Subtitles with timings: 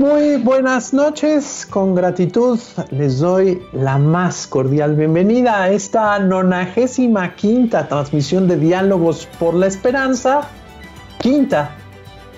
[0.00, 2.58] Muy buenas noches, con gratitud
[2.90, 9.66] les doy la más cordial bienvenida a esta nonagésima quinta transmisión de Diálogos por la
[9.66, 10.48] Esperanza,
[11.18, 11.76] quinta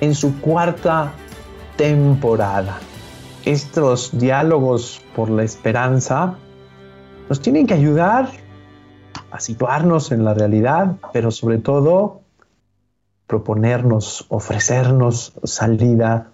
[0.01, 1.13] en su cuarta
[1.77, 2.81] temporada.
[3.45, 6.35] Estos diálogos por la esperanza
[7.29, 8.29] nos tienen que ayudar
[9.31, 12.23] a situarnos en la realidad, pero sobre todo
[13.29, 16.33] proponernos, ofrecernos salida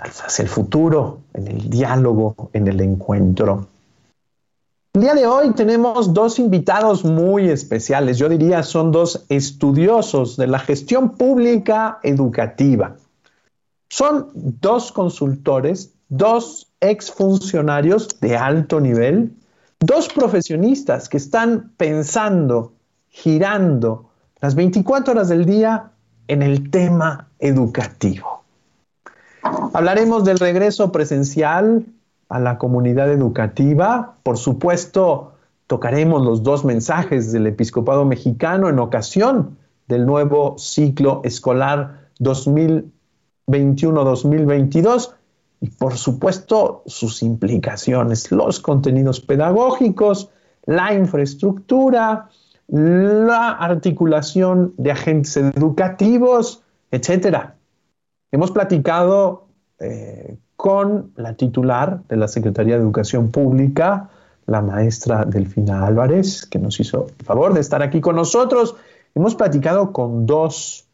[0.00, 3.68] hacia el futuro, en el diálogo, en el encuentro.
[4.94, 10.46] El día de hoy tenemos dos invitados muy especiales, yo diría son dos estudiosos de
[10.46, 12.96] la gestión pública educativa.
[13.88, 19.34] Son dos consultores, dos exfuncionarios de alto nivel,
[19.80, 22.72] dos profesionistas que están pensando,
[23.08, 24.10] girando
[24.40, 25.90] las 24 horas del día
[26.28, 28.43] en el tema educativo.
[29.72, 31.86] Hablaremos del regreso presencial
[32.28, 34.14] a la comunidad educativa.
[34.22, 35.32] Por supuesto,
[35.66, 45.14] tocaremos los dos mensajes del episcopado mexicano en ocasión del nuevo ciclo escolar 2021-2022
[45.60, 50.30] y por supuesto sus implicaciones, los contenidos pedagógicos,
[50.66, 52.28] la infraestructura,
[52.68, 57.56] la articulación de agentes educativos, etcétera.
[58.34, 59.46] Hemos platicado
[59.78, 64.10] eh, con la titular de la Secretaría de Educación Pública,
[64.46, 68.74] la maestra Delfina Álvarez, que nos hizo el favor de estar aquí con nosotros.
[69.14, 70.84] Hemos platicado con dos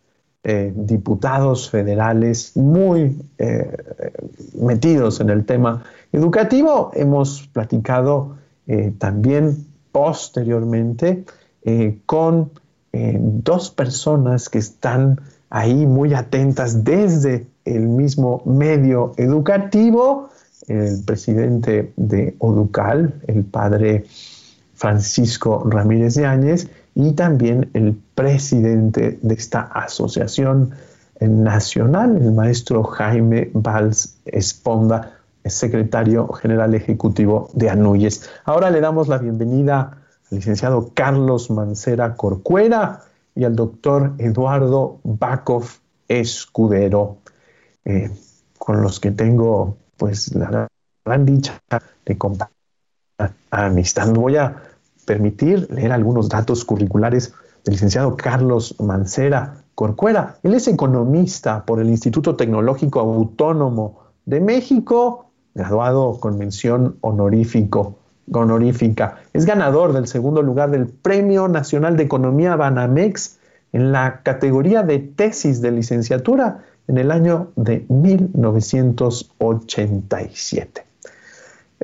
[0.44, 3.74] eh, diputados federales muy eh,
[4.60, 5.82] metidos en el tema
[6.12, 6.90] educativo.
[6.92, 8.36] Hemos platicado
[8.98, 11.24] también posteriormente
[12.04, 12.52] con
[12.92, 15.18] dos personas que están
[15.50, 20.30] ahí muy atentas desde el mismo medio educativo,
[20.68, 24.04] el presidente de Oducal, el padre
[24.74, 30.70] Francisco Ramírez de Áñez, y también el presidente de esta asociación
[31.20, 35.12] nacional, el maestro Jaime Valls Esponda,
[35.44, 38.28] secretario general ejecutivo de Anuyes.
[38.44, 39.98] Ahora le damos la bienvenida
[40.30, 43.00] al licenciado Carlos Mancera Corcuera,
[43.34, 45.64] y al doctor Eduardo Bakov
[46.08, 47.18] Escudero,
[47.84, 48.10] eh,
[48.58, 50.68] con los que tengo pues la
[51.04, 51.60] gran dicha
[52.04, 52.60] de compartir
[53.50, 54.08] amistad.
[54.08, 54.62] Me voy a
[55.04, 60.38] permitir leer algunos datos curriculares del licenciado Carlos Mancera Corcuera.
[60.42, 67.99] Él es economista por el Instituto Tecnológico Autónomo de México, graduado con mención honorífico
[68.32, 69.18] honorífica.
[69.32, 73.38] Es ganador del segundo lugar del Premio Nacional de Economía Banamex
[73.72, 80.84] en la categoría de tesis de licenciatura en el año de 1987.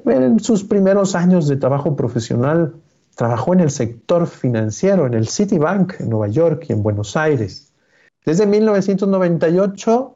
[0.05, 2.75] En sus primeros años de trabajo profesional,
[3.15, 7.73] trabajó en el sector financiero, en el Citibank en Nueva York y en Buenos Aires.
[8.25, 10.16] Desde 1998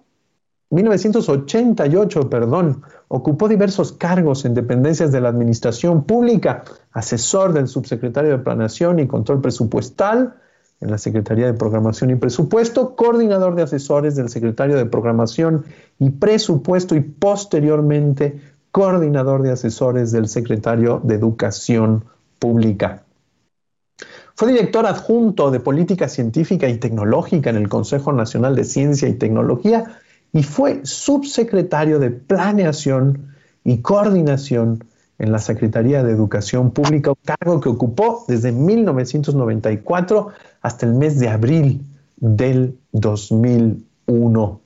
[0.70, 8.38] 1988, perdón, ocupó diversos cargos en dependencias de la Administración Pública, asesor del subsecretario de
[8.38, 10.36] Planación y Control Presupuestal
[10.80, 15.64] en la Secretaría de Programación y Presupuesto, coordinador de asesores del secretario de Programación
[15.98, 22.04] y Presupuesto y posteriormente coordinador de asesores del secretario de Educación
[22.38, 23.02] Pública.
[24.36, 29.14] Fue director adjunto de Política Científica y Tecnológica en el Consejo Nacional de Ciencia y
[29.14, 30.00] Tecnología
[30.32, 34.84] y fue subsecretario de Planeación y Coordinación
[35.18, 40.28] en la Secretaría de Educación Pública, cargo que ocupó desde 1994
[40.62, 41.82] hasta el mes de abril
[42.16, 44.60] del 2001.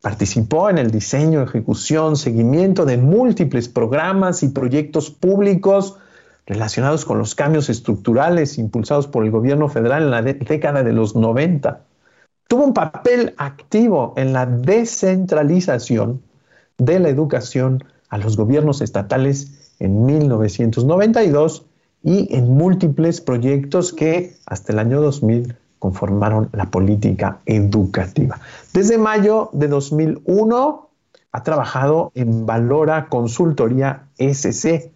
[0.00, 5.96] Participó en el diseño, ejecución, seguimiento de múltiples programas y proyectos públicos
[6.46, 11.14] relacionados con los cambios estructurales impulsados por el gobierno federal en la década de los
[11.14, 11.84] 90
[12.48, 16.22] tuvo un papel activo en la descentralización
[16.78, 21.66] de la educación a los gobiernos estatales en 1992
[22.02, 28.40] y en múltiples proyectos que hasta el año 2000 conformaron la política educativa.
[28.72, 30.88] Desde mayo de 2001
[31.32, 34.90] ha trabajado en Valora Consultoría SC.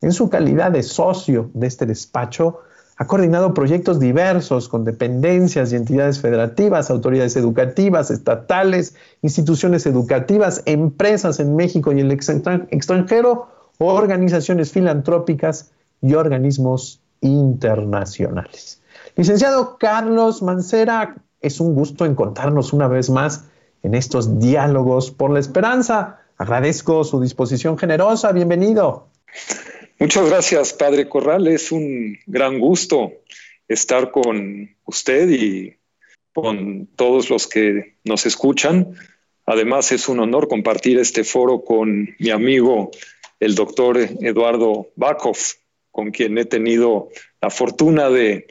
[0.00, 2.60] En su calidad de socio de este despacho,
[3.00, 11.38] ha coordinado proyectos diversos con dependencias y entidades federativas, autoridades educativas, estatales, instituciones educativas, empresas
[11.38, 13.46] en México y el extranjero,
[13.78, 15.70] organizaciones filantrópicas
[16.02, 18.82] y organismos internacionales.
[19.14, 23.44] Licenciado Carlos Mancera, es un gusto encontrarnos una vez más
[23.84, 26.18] en estos diálogos por la esperanza.
[26.36, 28.32] Agradezco su disposición generosa.
[28.32, 29.06] Bienvenido.
[30.00, 31.48] Muchas gracias, Padre Corral.
[31.48, 33.12] Es un gran gusto
[33.66, 35.76] estar con usted y
[36.32, 38.94] con todos los que nos escuchan.
[39.44, 42.92] Además, es un honor compartir este foro con mi amigo,
[43.40, 45.38] el doctor Eduardo Bakov,
[45.90, 47.08] con quien he tenido
[47.40, 48.46] la fortuna de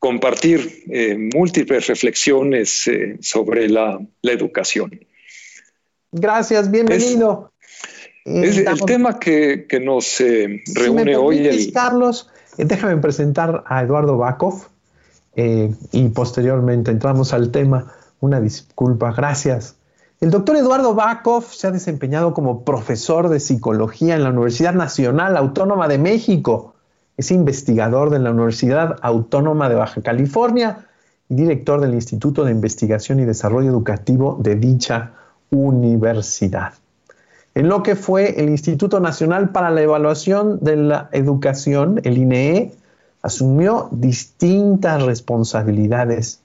[0.00, 5.06] compartir eh, múltiples reflexiones eh, sobre la, educación.
[6.10, 7.52] Gracias, bienvenido.
[7.60, 11.70] Es, el tema que, nos eh, reúne hoy.
[11.72, 14.68] Carlos, déjame presentar a Eduardo Bakov
[15.36, 17.92] y posteriormente entramos al tema.
[18.20, 19.76] Una disculpa, gracias.
[20.20, 25.36] El doctor Eduardo Bakov se ha desempeñado como profesor de psicología en la Universidad Nacional
[25.36, 26.74] Autónoma de México
[27.16, 30.86] es investigador de la Universidad Autónoma de Baja California
[31.28, 35.12] y director del Instituto de Investigación y Desarrollo Educativo de dicha
[35.50, 36.74] universidad.
[37.54, 42.72] En lo que fue el Instituto Nacional para la Evaluación de la Educación, el INEE,
[43.22, 46.40] asumió distintas responsabilidades,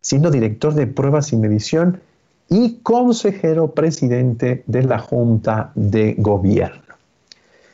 [0.00, 2.00] siendo director de pruebas y medición
[2.48, 6.82] y consejero presidente de la Junta de Gobierno.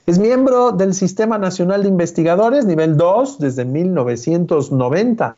[0.07, 5.37] Es miembro del Sistema Nacional de Investigadores, nivel 2, desde 1990.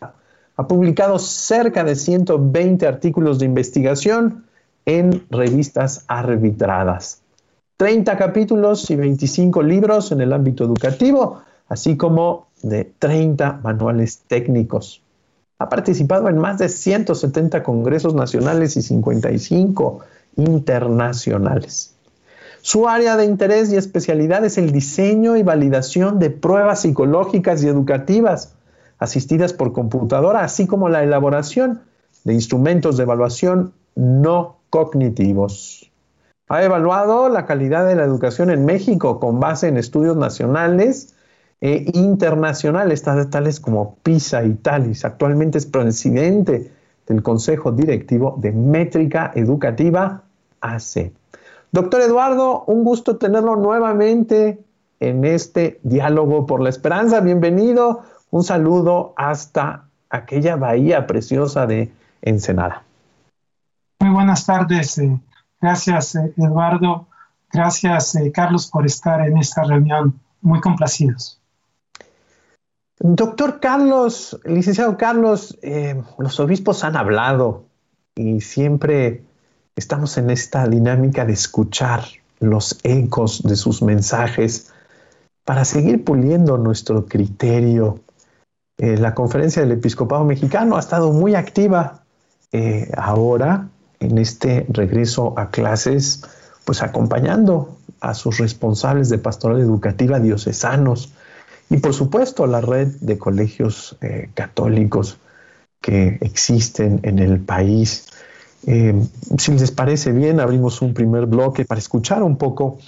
[0.57, 4.45] Ha publicado cerca de 120 artículos de investigación
[4.87, 7.22] en revistas arbitradas.
[7.77, 15.03] 30 capítulos y 25 libros en el ámbito educativo, así como de 30 manuales técnicos.
[15.59, 20.01] Ha participado en más de 170 congresos nacionales y 55
[20.37, 21.95] internacionales.
[22.63, 27.69] Su área de interés y especialidad es el diseño y validación de pruebas psicológicas y
[27.69, 28.55] educativas
[28.99, 31.83] asistidas por computadora, así como la elaboración
[32.25, 35.92] de instrumentos de evaluación no cognitivos.
[36.53, 41.15] Ha evaluado la calidad de la educación en México con base en estudios nacionales
[41.63, 45.07] e internacionales, tales como PISA y TALIS.
[45.07, 46.71] Actualmente es presidente
[47.07, 50.25] del Consejo Directivo de Métrica Educativa
[50.61, 51.13] AC.
[51.71, 54.63] Doctor Eduardo, un gusto tenerlo nuevamente
[55.01, 57.21] en este diálogo por la esperanza.
[57.21, 58.03] Bienvenido.
[58.31, 61.91] Un saludo hasta aquella bahía preciosa de
[62.21, 62.83] Ensenada.
[64.01, 64.99] Muy buenas tardes.
[64.99, 65.19] Eh,
[65.63, 67.07] gracias, eh, Eduardo.
[67.51, 70.21] Gracias, eh, Carlos, por estar en esta reunión.
[70.43, 71.41] Muy complacidos.
[72.99, 75.59] Doctor Carlos, licenciado Carlos,
[76.19, 77.65] los obispos han hablado
[78.15, 79.25] y siempre
[79.77, 82.05] estamos en esta dinámica de escuchar
[82.41, 84.73] los ecos de sus mensajes
[85.45, 88.01] para seguir puliendo nuestro criterio.
[88.79, 92.03] Eh, la conferencia del episcopado mexicano ha estado muy activa
[92.53, 93.69] eh, ahora
[94.03, 96.23] en este regreso a clases,
[96.65, 101.13] pues acompañando a sus responsables de pastoral educativa diocesanos
[101.71, 105.19] y por supuesto la red de colegios eh, católicos
[105.81, 108.07] que existen en el país.
[108.67, 108.95] Eh,
[109.39, 112.79] si les parece bien, abrimos un primer bloque para escuchar un poco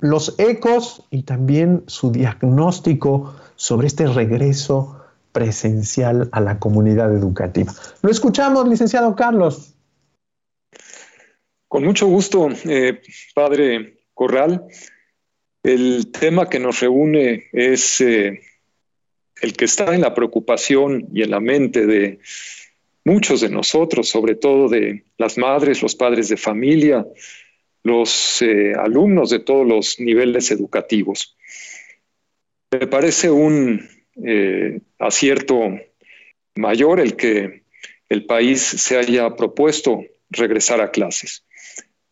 [0.00, 4.96] los ecos y también su diagnóstico sobre este regreso
[5.32, 7.72] presencial a la comunidad educativa.
[8.02, 9.74] Lo escuchamos, licenciado Carlos.
[11.68, 13.02] Con mucho gusto, eh,
[13.34, 14.64] padre Corral.
[15.62, 18.40] El tema que nos reúne es eh,
[19.42, 22.20] el que está en la preocupación y en la mente de
[23.04, 27.06] muchos de nosotros, sobre todo de las madres, los padres de familia,
[27.82, 31.36] los eh, alumnos de todos los niveles educativos.
[32.70, 33.86] Me parece un
[34.98, 35.78] acierto
[36.56, 37.62] mayor el que
[38.08, 41.44] el país se haya propuesto regresar a clases.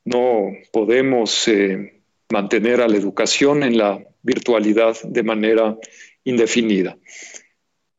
[0.06, 5.76] No podemos eh, mantener a la educación en la virtualidad de manera
[6.24, 6.96] indefinida.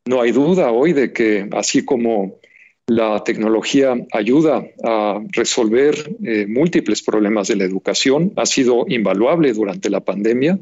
[0.06, 2.40] No hay duda hoy de que así como
[2.86, 9.90] la tecnología ayuda a resolver eh, múltiples problemas de la educación, ha sido invaluable durante
[9.90, 10.58] la pandemia.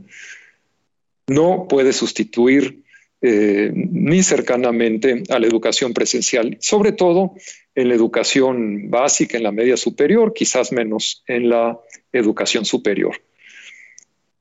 [1.28, 2.82] No puede sustituir
[3.22, 7.34] eh, ni cercanamente a la educación presencial, sobre todo
[7.74, 11.78] en la educación básica, en la media superior, quizás menos en la
[12.12, 13.22] educación superior.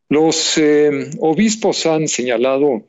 [0.10, 2.88] Los eh, obispos han señalado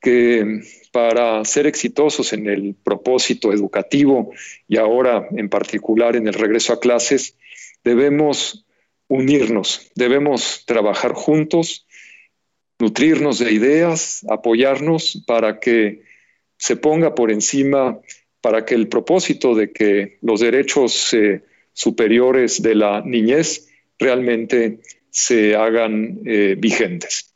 [0.00, 4.32] que para ser exitosos en el propósito educativo
[4.66, 7.36] y ahora en particular en el regreso a clases,
[7.84, 8.66] debemos
[9.08, 11.86] unirnos, debemos trabajar juntos,
[12.80, 16.02] nutrirnos de ideas, apoyarnos para que
[16.56, 18.00] se ponga por encima,
[18.40, 23.68] para que el propósito de que los derechos eh, superiores de la niñez
[23.98, 27.34] realmente se hagan eh, vigentes.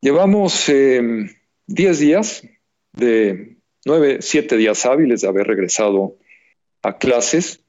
[0.00, 1.26] Llevamos 10 eh,
[1.66, 2.42] días
[2.92, 6.16] de 9, 7 días hábiles de haber regresado
[6.82, 7.64] a clases.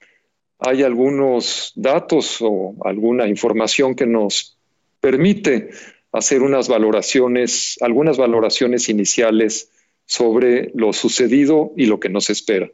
[0.60, 4.58] Hay algunos datos o alguna información que nos
[5.02, 5.72] permite
[6.12, 9.72] hacer unas valoraciones, algunas valoraciones iniciales
[10.06, 12.70] sobre lo sucedido y lo que nos espera.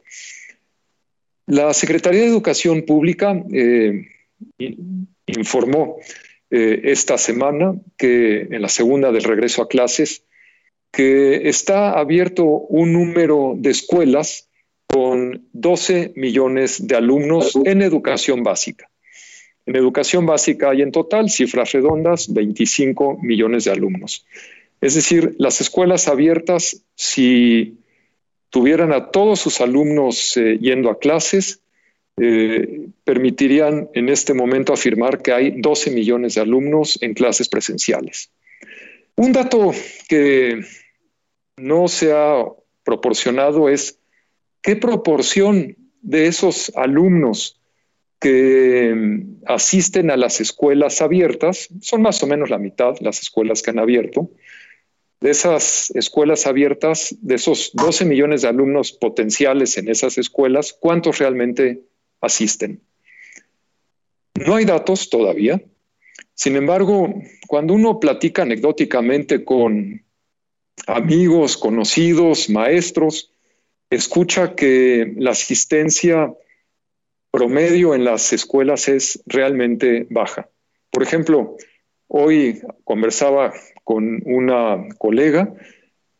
[1.46, 4.08] La Secretaría de Educación Pública eh,
[5.26, 5.96] informó
[6.50, 10.24] eh, esta semana que en la segunda del regreso a clases
[10.90, 14.48] que está abierto un número de escuelas
[14.86, 18.90] con 12 millones de alumnos en educación básica.
[19.68, 24.24] En educación básica hay en total, cifras redondas, 25 millones de alumnos.
[24.80, 27.76] Es decir, las escuelas abiertas, si
[28.48, 31.60] tuvieran a todos sus alumnos eh, yendo a clases,
[32.16, 38.30] eh, permitirían en este momento afirmar que hay 12 millones de alumnos en clases presenciales.
[39.16, 39.72] Un dato
[40.08, 40.62] que
[41.58, 42.42] no se ha
[42.84, 43.98] proporcionado es
[44.62, 47.57] qué proporción de esos alumnos
[48.20, 53.62] que mm, asisten a las escuelas abiertas, son más o menos la mitad las escuelas
[53.62, 54.30] que han abierto,
[55.20, 61.18] de esas escuelas abiertas, de esos 12 millones de alumnos potenciales en esas escuelas, ¿cuántos
[61.18, 61.82] realmente
[62.20, 62.80] asisten?
[64.34, 65.60] No hay datos todavía.
[66.34, 67.12] Sin embargo,
[67.48, 70.04] cuando uno platica anecdóticamente con
[70.86, 73.32] amigos, conocidos, maestros,
[73.90, 76.32] escucha que la asistencia
[77.30, 80.48] promedio en las escuelas es realmente baja.
[80.90, 81.56] Por ejemplo,
[82.06, 83.52] hoy conversaba
[83.84, 85.54] con una colega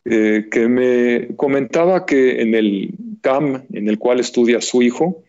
[0.05, 5.25] eh, que me comentaba que en el CAM en el cual estudia su hijo,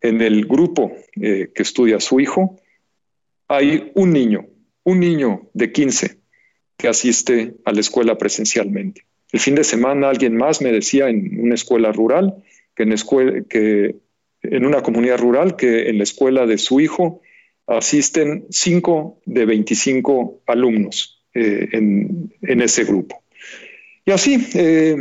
[0.00, 2.56] en el grupo eh, que estudia su hijo,
[3.48, 4.46] hay un niño,
[4.84, 6.18] un niño de 15
[6.76, 9.04] que asiste a la escuela presencialmente.
[9.32, 12.42] El fin de semana alguien más me decía en una escuela rural
[12.74, 13.96] que en, escuela, que
[14.42, 17.20] en una comunidad rural que en la escuela de su hijo
[17.66, 22.30] asisten 5 de 25 alumnos eh, en,
[22.62, 23.22] ese grupo.
[24.04, 24.96] Y así, eh,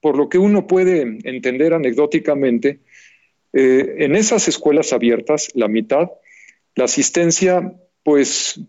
[0.00, 2.80] por lo que uno puede entender anecdóticamente,
[3.52, 6.10] eh, en esas escuelas abiertas, la mitad,
[6.74, 8.60] la asistencia, pues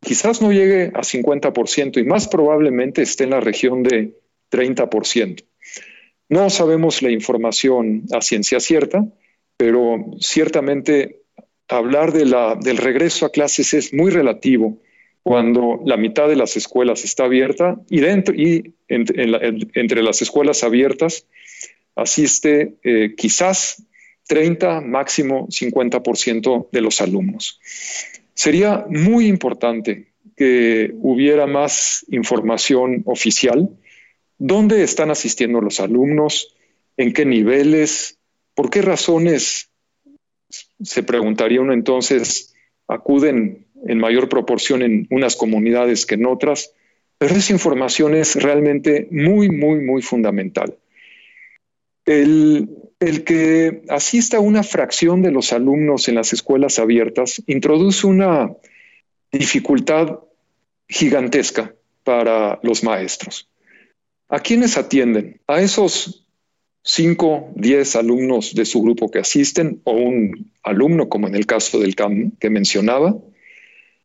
[0.00, 4.14] quizás no llegue a 50% y más probablemente esté en la región de
[4.50, 5.44] 30%.
[6.32, 9.04] No sabemos la información a ciencia cierta,
[9.58, 11.20] pero ciertamente
[11.68, 14.80] hablar de la, del regreso a clases es muy relativo
[15.22, 21.26] cuando la mitad de las escuelas está abierta y, dentro, y entre las escuelas abiertas
[21.96, 23.84] asiste eh, quizás
[24.26, 27.60] 30, máximo 50% de los alumnos.
[28.32, 33.68] Sería muy importante que hubiera más información oficial
[34.44, 36.56] ¿Dónde están asistiendo los alumnos?
[36.96, 38.18] ¿En qué niveles?
[38.56, 39.70] ¿Por qué razones,
[40.82, 42.52] se preguntaría uno entonces,
[42.88, 46.74] acuden en mayor proporción en unas comunidades que en otras?
[47.18, 50.76] Pero esa información es realmente muy, muy, muy fundamental.
[52.04, 52.68] El,
[52.98, 58.50] el, que asista una fracción de los alumnos en las escuelas abiertas introduce una
[59.30, 60.18] dificultad
[60.88, 63.48] gigantesca para los maestros.
[64.28, 65.40] ¿A quiénes atienden?
[65.46, 66.26] A esos
[66.84, 71.78] 5, 10 alumnos de su grupo que asisten o un alumno, como en el caso
[71.78, 73.16] del CAM que mencionaba,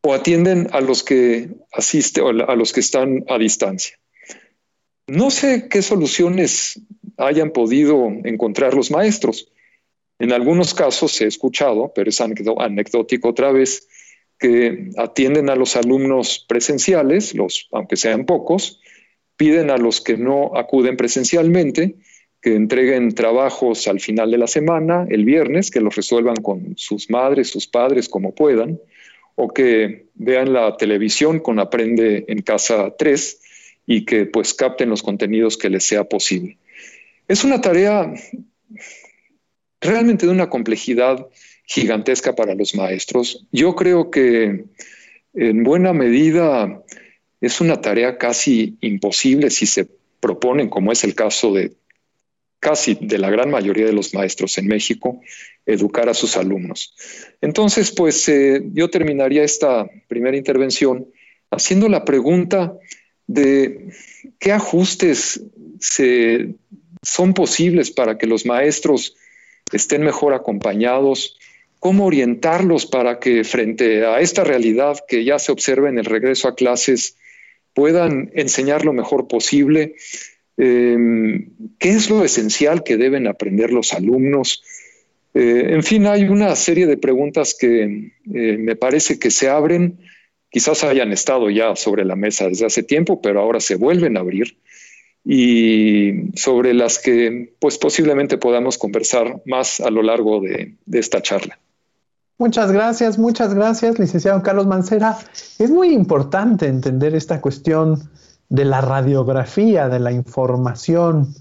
[0.02, 3.98] o atienden a los que asisten o a los que están a distancia.
[5.08, 6.82] No sé qué soluciones
[7.18, 9.52] hayan podido encontrar los maestros.
[10.20, 13.88] En algunos casos he escuchado, pero es anecdótico otra vez,
[14.40, 17.34] que atienden a los alumnos presenciales,
[17.72, 18.80] aunque sean pocos,
[19.38, 21.96] piden a los que no acuden presencialmente
[22.41, 27.10] que entreguen trabajos al final de la semana, el viernes, que los resuelvan con sus
[27.10, 28.79] madres, sus padres, como puedan,
[29.36, 33.41] o que vean la televisión con Aprende en Casa 3
[33.88, 36.58] y que pues capten los contenidos que les sea posible.
[37.27, 38.13] Es una tarea
[39.82, 41.27] realmente de una complejidad
[41.65, 43.46] gigantesca para los maestros.
[43.51, 44.65] Yo creo que
[45.34, 46.84] en buena medida
[47.41, 49.88] es una tarea casi imposible si se
[50.20, 51.74] proponen, como es el caso de
[52.60, 55.22] casi de la gran mayoría de los maestros en México,
[55.65, 56.96] educar a sus alumnos.
[57.41, 61.08] Entonces, pues eh, yo terminaría esta primera intervención
[61.51, 62.74] haciendo la pregunta
[63.27, 63.94] de
[64.39, 65.44] qué ajustes
[67.03, 69.15] son posibles para que los maestros
[69.72, 71.38] estén mejor acompañados,
[71.79, 76.48] cómo orientarlos para que frente a esta realidad que ya se observa en el regreso
[76.48, 77.17] a clases
[77.77, 79.93] puedan enseñar lo mejor posible,
[80.57, 84.63] em, qué es lo esencial que deben aprender los alumnos.
[85.36, 87.84] Eh, en fin, hay una serie de preguntas que
[88.34, 90.00] eh, me parece que se abren,
[90.50, 94.22] quizás hayan estado ya sobre la mesa desde hace tiempo, pero ahora se vuelven a
[94.22, 94.57] abrir
[95.24, 101.60] y sobre las que pues posiblemente podamos conversar más a lo largo de esta charla.
[102.39, 105.17] Muchas gracias, muchas gracias, licenciado Carlos Mancera.
[105.58, 108.12] Es muy importante entender esta cuestión
[108.48, 111.34] de la radiografía, de la información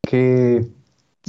[0.00, 0.70] que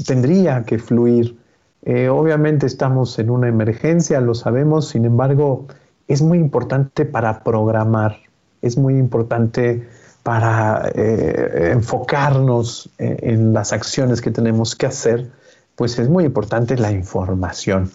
[0.06, 1.40] tendría que fluir.
[1.82, 5.66] Eh, obviamente estamos en una emergencia, lo sabemos, sin embargo,
[6.08, 8.18] es muy importante para programar,
[8.62, 9.90] es muy importante
[10.22, 15.32] para eh, enfocarnos en, en las acciones que tenemos que hacer,
[15.76, 17.90] pues es muy importante la información.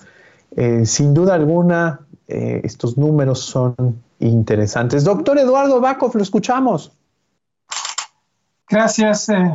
[0.56, 5.04] Eh, sin duda alguna, eh, estos números son interesantes.
[5.04, 6.92] Doctor Eduardo Bacov, lo escuchamos.
[8.68, 9.54] Gracias, eh,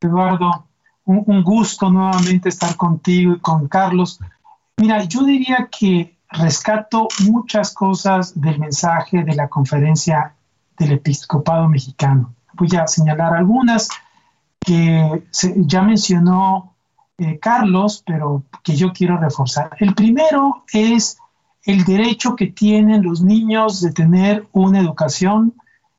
[0.00, 0.66] Eduardo.
[1.06, 4.18] Un, gusto nuevamente estar contigo y con Carlos.
[4.78, 10.34] Mira, yo diría que rescato muchas cosas del mensaje de la conferencia
[10.78, 12.34] del episcopado mexicano.
[12.54, 13.90] Voy a señalar algunas
[14.60, 15.24] que
[15.56, 16.73] ya mencionó
[17.18, 19.70] eh, Carlos, pero que yo quiero reforzar.
[19.78, 21.18] El primero es
[21.64, 25.54] el derecho que tienen los niños de tener una educación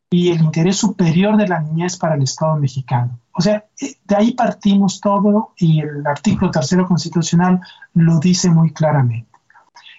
[0.09, 3.19] y el interés superior de la niñez para el Estado mexicano.
[3.33, 7.59] O sea, eh, de ahí partimos todo y el artículo tercero constitucional
[7.93, 9.29] lo dice muy claramente.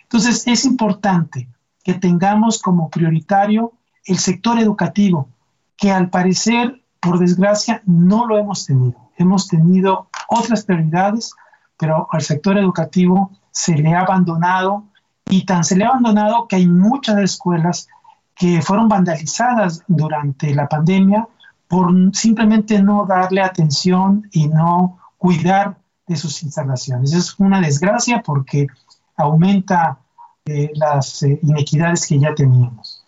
[0.04, 1.48] Entonces, es importante
[1.82, 3.72] que tengamos como prioritario
[4.04, 5.28] el sector educativo,
[5.76, 9.10] que al parecer, por desgracia, no lo hemos tenido.
[9.16, 11.34] Hemos tenido otras prioridades,
[11.76, 14.84] pero al sector educativo se le ha abandonado
[15.28, 17.88] y tan se le ha abandonado que hay muchas escuelas
[18.34, 21.26] que fueron vandalizadas durante la pandemia
[21.68, 27.12] por simplemente no darle atención y no cuidar de sus instalaciones.
[27.12, 28.68] Es una desgracia porque
[29.16, 29.98] aumenta
[30.44, 33.04] eh, las eh, inequidades que ya teníamos.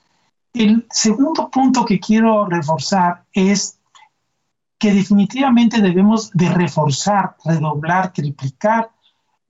[0.52, 3.77] El segundo punto que quiero reforzar es
[4.78, 8.90] que definitivamente debemos de reforzar, redoblar, triplicar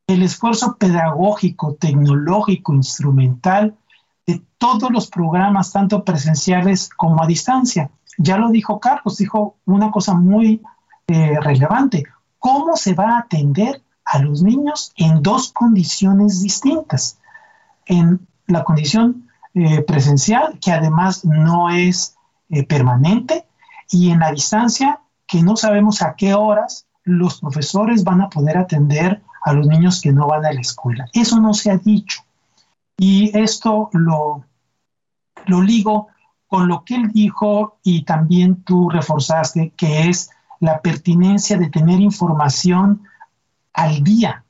[0.06, 3.76] el esfuerzo pedagógico, tecnológico, instrumental
[4.26, 7.90] de todos los programas, tanto presenciales como a distancia.
[8.16, 10.62] Ya lo dijo Carlos, dijo una cosa muy
[11.06, 12.04] eh, relevante.
[12.38, 17.18] ¿Cómo se va a atender a los niños en dos condiciones distintas?
[17.84, 22.16] En la condición eh, presencial, que además no es
[22.48, 23.44] eh, permanente,
[23.90, 28.58] y en la distancia, que no sabemos a qué horas los profesores van a poder
[28.58, 31.06] atender a los niños que no van a la escuela.
[31.12, 32.22] Eso no se ha dicho.
[32.96, 34.44] Y esto lo,
[35.46, 36.08] lo ligo
[36.48, 42.00] con lo que él dijo y también tú reforzaste, que es la pertinencia de tener
[42.00, 43.02] información
[43.72, 44.44] al día,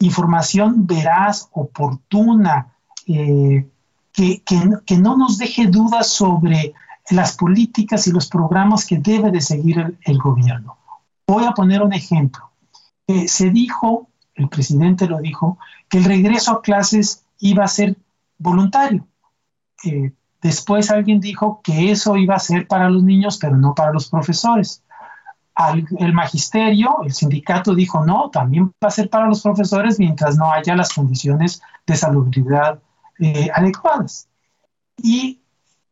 [0.00, 2.74] información veraz, oportuna,
[3.06, 3.66] eh,
[4.12, 6.74] que, que, no nos deje dudas sobre
[7.10, 10.78] las políticas y los programas que debe de seguir el, gobierno.
[11.26, 12.50] Voy a poner un ejemplo.
[13.06, 17.96] Eh, se dijo, el presidente lo dijo, que el regreso a clases iba a ser
[18.38, 19.06] voluntario.
[19.84, 23.92] Eh, después alguien dijo que eso iba a ser para los niños, pero no para
[23.92, 24.82] los profesores.
[25.98, 30.50] el magisterio, el sindicato dijo, no, también va a ser para los profesores mientras no
[30.50, 32.80] haya las condiciones de salubridad
[33.18, 34.28] eh, adecuadas.
[34.96, 35.40] Y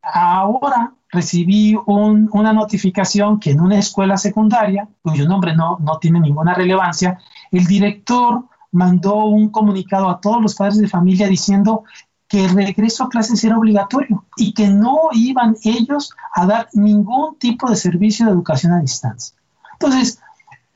[0.01, 6.55] ahora recibí una notificación que en una escuela secundaria, cuyo nombre no, no tiene ninguna
[6.55, 7.19] relevancia,
[7.51, 11.83] el director mandó un comunicado a todos los padres de familia diciendo
[12.27, 17.37] que el regreso a clases era obligatorio y que no iban ellos a dar ningún
[17.37, 19.37] tipo de servicio de educación a distancia.
[19.73, 20.19] Entonces,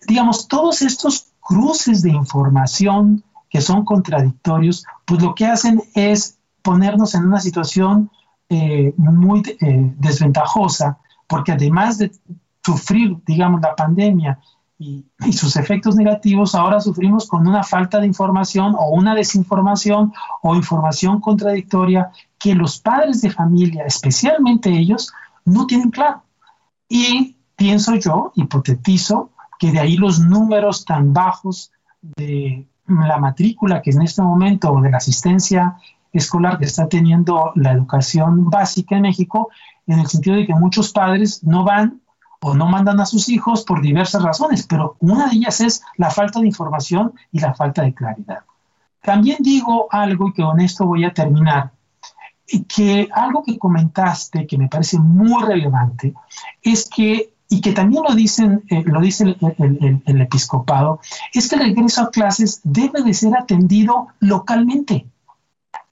[0.08, 7.16] digamos, todos estos cruces de información que son contradictorios, pues lo que hacen es ponernos
[7.16, 8.12] en una situación
[8.50, 12.12] eh, muy eh, desventajosa, porque además de
[12.64, 14.40] sufrir, digamos, la pandemia
[14.80, 20.56] y, sus efectos negativos, ahora sufrimos con una falta de información o una desinformación o
[20.56, 25.12] información contradictoria que los padres de familia, especialmente ellos,
[25.46, 26.24] no tienen claro.
[26.88, 33.92] Y pienso yo, hipotetizo, que de ahí los números tan bajos de la matrícula que
[33.92, 35.78] en este momento o de la asistencia
[36.18, 39.50] escolar que está teniendo la educación básica en México,
[39.86, 42.02] en el sentido de que muchos padres no van
[42.42, 46.12] o no mandan a sus hijos por diversas razones, pero una de ellas es la
[46.12, 48.40] falta de información y la falta de claridad.
[49.02, 51.72] También digo algo y que con esto voy a terminar,
[52.68, 56.14] que algo que comentaste que me parece muy relevante
[56.62, 61.00] es que y que también lo dicen eh, lo dice el, el, episcopado
[61.34, 65.06] es que el regreso a clases debe de ser atendido localmente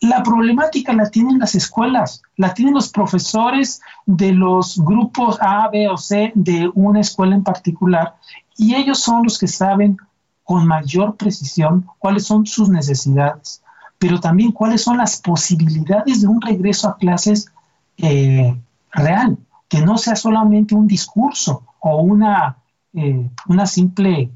[0.06, 5.88] la problemática la tienen las escuelas, la tienen los profesores de los grupos A, B
[5.90, 8.16] o C de una escuela en particular
[8.58, 9.98] y ellos son los que saben
[10.44, 13.64] con mayor precisión cuáles son sus necesidades,
[13.98, 17.52] pero también cuáles son las posibilidades de un regreso a clases
[17.98, 18.56] eh,
[18.92, 19.38] real,
[19.68, 22.58] que no sea solamente un discurso o una,
[22.94, 24.30] eh, una simple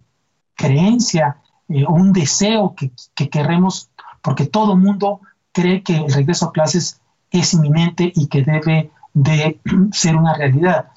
[0.55, 3.89] creencia eh, o un deseo que, que queremos,
[4.21, 9.59] porque todo mundo cree que el regreso a clases es inminente y que debe de
[9.91, 10.89] ser una realidad.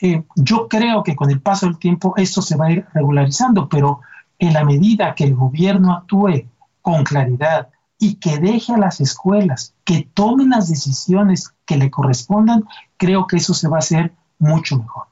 [0.00, 3.68] Eh, yo creo que con el paso del tiempo esto se va a ir regularizando,
[3.68, 4.00] pero
[4.38, 6.46] en la medida que el gobierno actúe
[6.82, 12.64] con claridad y que deje a las escuelas que tomen las decisiones que le correspondan,
[12.96, 15.06] creo que eso se va a hacer mucho mejor.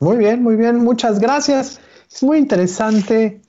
[0.00, 1.80] Muy bien, muy bien, muchas gracias.
[2.10, 3.42] Es muy interesante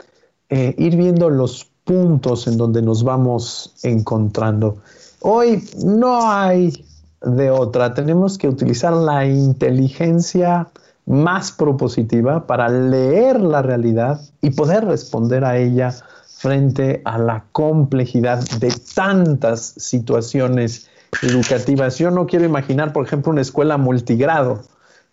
[0.49, 4.77] eh, ir viendo los puntos en donde nos vamos encontrando.
[5.21, 6.85] Hoy no hay
[7.21, 10.67] de otra, tenemos que utilizar la inteligencia
[11.05, 15.93] más propositiva para leer la realidad y poder responder a ella
[16.27, 20.89] frente a la complejidad de tantas situaciones
[21.21, 21.97] educativas.
[21.97, 24.61] Yo no quiero imaginar, por ejemplo, una escuela multigrado.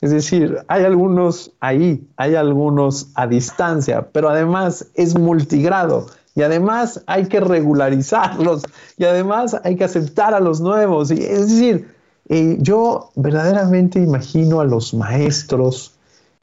[0.00, 7.02] Es decir, hay algunos ahí, hay algunos a distancia, pero además es multigrado y además
[7.06, 8.62] hay que regularizarlos
[8.96, 11.10] y además hay que aceptar a los nuevos.
[11.10, 11.88] Y, es decir,
[12.28, 15.94] eh, yo verdaderamente imagino a los maestros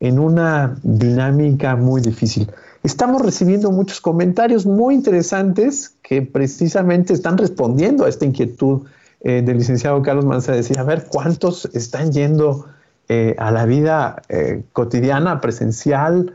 [0.01, 2.51] en una dinámica muy difícil.
[2.83, 8.81] Estamos recibiendo muchos comentarios muy interesantes que precisamente están respondiendo a esta inquietud
[9.21, 12.67] eh, del licenciado Carlos Manza, decir, a ver, ¿cuántos están yendo
[13.07, 14.21] eh, a la vida
[14.73, 16.33] cotidiana, presencial?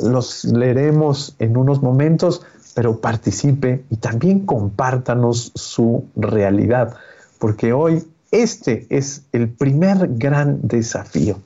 [0.00, 2.42] los leeremos en unos momentos,
[2.76, 6.94] pero participe y también compártanos su realidad,
[7.38, 11.38] porque hoy este es el primer gran desafío.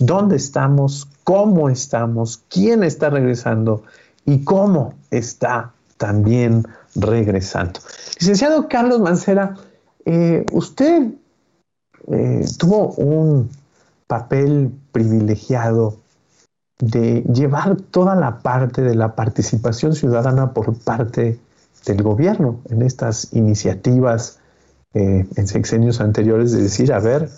[0.00, 1.06] ¿Dónde estamos?
[1.22, 2.42] ¿Cómo estamos?
[2.48, 3.84] ¿Quién está regresando?
[4.26, 7.78] ¿Y cómo está también regresando?
[8.18, 9.54] Licenciado Carlos Mancera,
[10.04, 11.12] eh, usted
[12.08, 13.48] eh, tuvo un
[14.08, 15.98] papel privilegiado
[16.78, 21.38] de llevar toda la parte de la participación ciudadana por parte
[21.86, 24.38] del gobierno en estas iniciativas
[24.94, 27.28] eh, en sexenios anteriores de decir, a ver,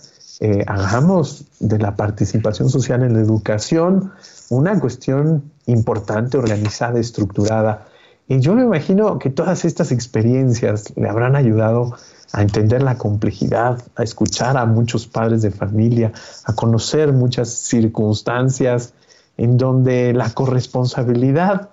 [0.40, 4.12] eh, hagamos de la participación social en la educación
[4.50, 7.86] una cuestión importante, organizada, estructurada.
[8.28, 11.96] Y yo me imagino que todas estas experiencias le habrán ayudado
[12.32, 16.12] a entender la complejidad, a escuchar a muchos padres de familia,
[16.44, 18.92] a conocer muchas circunstancias
[19.36, 21.70] en donde la corresponsabilidad,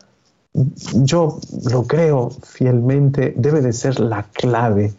[0.54, 4.94] yo lo creo fielmente, debe de ser la clave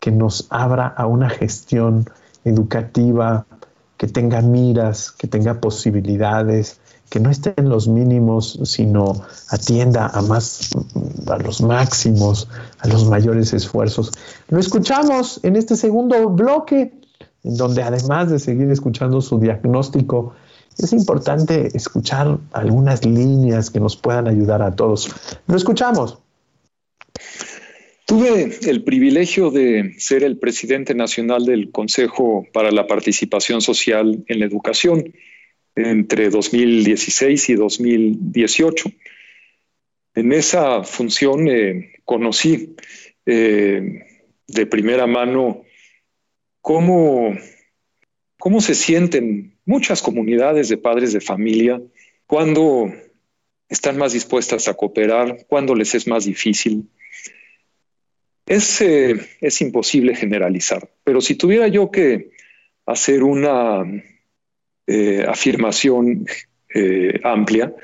[0.00, 2.08] que nos abra a una gestión
[2.44, 3.46] educativa
[3.96, 6.78] que tenga miras, que tenga posibilidades,
[7.10, 9.14] que no esté en los mínimos, sino
[9.50, 10.70] atienda a más
[11.26, 12.48] a los máximos,
[12.80, 14.10] a los mayores esfuerzos.
[14.48, 16.92] Lo escuchamos en este segundo bloque,
[17.44, 20.32] en donde además de seguir escuchando su diagnóstico
[20.78, 25.14] es importante escuchar algunas líneas que nos puedan ayudar a todos.
[25.46, 26.18] Lo escuchamos.
[28.06, 34.40] Tuve el privilegio de ser el presidente nacional del Consejo para la Participación Social en
[34.40, 35.14] la Educación
[35.74, 38.90] entre 2016 y 2018.
[40.16, 42.76] En esa función eh, conocí
[43.26, 44.04] eh,
[44.46, 45.62] de primera mano
[46.60, 47.34] cómo,
[48.38, 51.80] cómo se sienten muchas comunidades de padres de familia
[52.26, 52.92] cuando
[53.68, 56.88] están más dispuestas a cooperar, cuando les es más difícil.
[58.46, 62.30] Es, eh, es imposible generalizar, pero si tuviera yo que
[62.84, 63.84] hacer una
[64.86, 66.26] eh, afirmación
[66.74, 67.74] eh, amplia,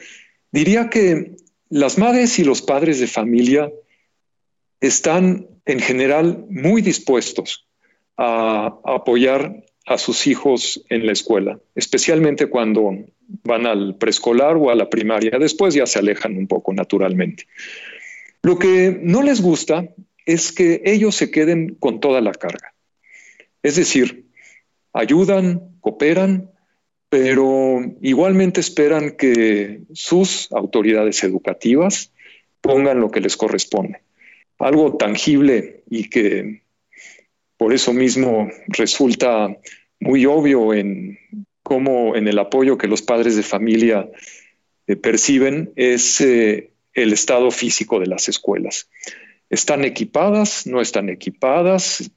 [0.53, 1.37] diría que
[1.71, 3.73] las madres y los padres de familia
[4.81, 7.67] están en general muy dispuestos
[8.19, 12.93] a apoyar a sus hijos en la escuela, especialmente cuando
[13.45, 15.39] van al preescolar o a la primaria.
[15.39, 17.47] Después ya se alejan un poco naturalmente.
[18.43, 19.89] Lo que no les gusta
[20.27, 22.75] es que ellos se queden con toda la carga.
[23.63, 24.27] Es decir,
[24.93, 26.51] ayudan, cooperan,
[27.09, 32.13] pero igualmente esperan que sus autoridades educativas
[32.61, 34.01] pongan lo que les corresponde.
[34.59, 36.63] Algo tangible y que
[37.61, 39.55] por eso mismo resulta
[40.01, 41.19] muy obvio en
[41.63, 44.09] cómo en el apoyo que los padres de familia
[44.87, 48.89] eh, perciben es eh, el estado físico de las escuelas.
[49.51, 50.67] ¿Están equipadas?
[50.67, 52.11] ¿No están equipadas?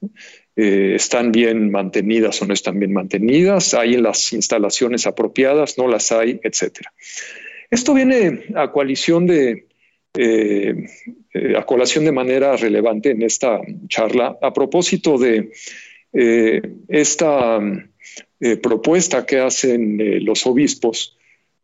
[0.56, 3.73] Eh, ¿Están bien mantenidas o no están bien mantenidas?
[3.73, 5.77] ¿Hay las instalaciones apropiadas?
[5.77, 6.39] ¿No las hay?
[6.41, 6.93] Etcétera.
[7.69, 9.67] Esto viene a coalición de,
[10.15, 10.88] eh,
[11.34, 15.52] eh, a colación de manera relevante en esta charla a propósito de
[16.88, 17.60] esta
[18.62, 21.17] propuesta que hacen los obispos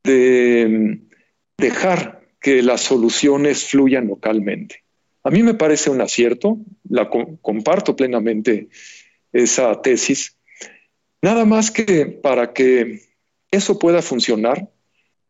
[0.03, 1.09] de mm,
[1.59, 4.83] dejar que las soluciones fluyan localmente.
[5.23, 6.57] A mí me parece un acierto,
[6.89, 8.69] la comparto plenamente
[9.33, 10.37] esa tesis.
[11.21, 13.01] Nada más que para que
[13.51, 14.69] eso pueda funcionar,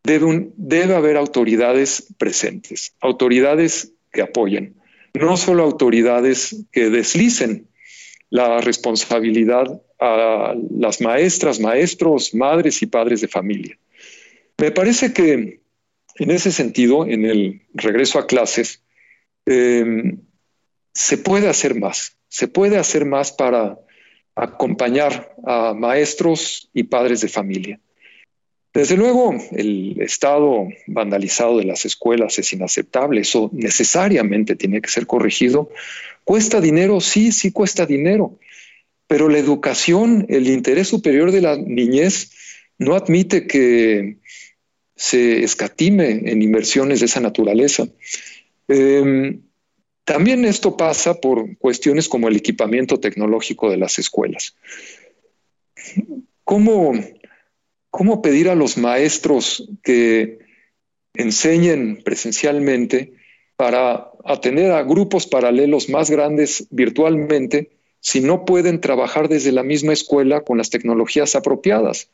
[0.03, 4.75] debe, debe haber autoridades presentes, autoridades que apoyen,
[5.13, 7.67] no solo autoridades que deslicen
[8.29, 13.77] la responsabilidad a las maestras, maestros, madres y padres de familia.
[14.57, 15.61] Me parece que
[16.15, 18.83] en ese sentido, en el regreso a clases,
[19.51, 20.21] Em,
[20.93, 23.79] se puede hacer más, se puede hacer más para
[24.35, 27.79] acompañar a maestros y padres de familia.
[28.73, 35.07] Desde luego, el estado vandalizado de las escuelas es inaceptable, eso necesariamente tiene que ser
[35.07, 35.71] corregido.
[36.23, 37.01] ¿Cuesta dinero?
[37.01, 38.37] Sí, sí cuesta dinero,
[39.07, 42.31] pero la educación, el interés superior de la niñez
[42.77, 44.17] no admite que
[44.95, 47.87] se escatime en inversiones de esa naturaleza.
[48.67, 49.41] Em,
[50.03, 54.55] también esto pasa por cuestiones como el equipamiento tecnológico de las escuelas.
[56.43, 56.93] ¿Cómo,
[57.89, 60.39] cómo pedir a los maestros que
[61.13, 63.13] enseñen presencialmente
[63.55, 69.93] para atender a grupos paralelos más grandes virtualmente si no pueden trabajar desde la misma
[69.93, 72.09] escuela con las tecnologías apropiadas?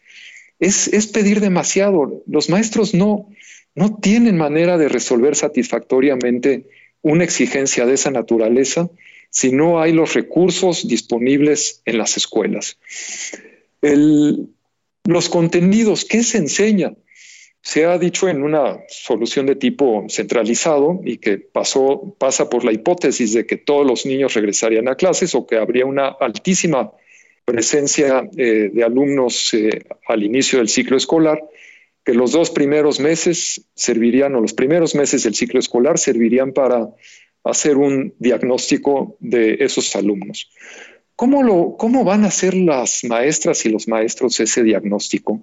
[0.59, 2.23] Es, es pedir demasiado.
[2.25, 3.27] Los maestros no,
[3.75, 6.67] no tienen manera de resolver satisfactoriamente
[7.01, 8.89] una exigencia de esa naturaleza
[9.29, 12.79] si no hay los recursos disponibles en las escuelas.
[15.05, 16.93] Los contenidos, ¿qué se enseña?
[17.61, 22.71] Se ha dicho en una solución de tipo centralizado y que pasó, pasa por la
[22.71, 26.91] hipótesis de que todos los niños regresarían a clases o que habría una altísima
[27.43, 31.39] presencia eh, de alumnos eh, al inicio del ciclo escolar
[32.05, 36.87] que los dos primeros meses servirían, o los primeros meses del ciclo escolar servirían para
[37.43, 40.51] hacer un diagnóstico de esos alumnos.
[41.15, 45.41] ¿Cómo, lo, ¿Cómo van a hacer las maestras y los maestros ese diagnóstico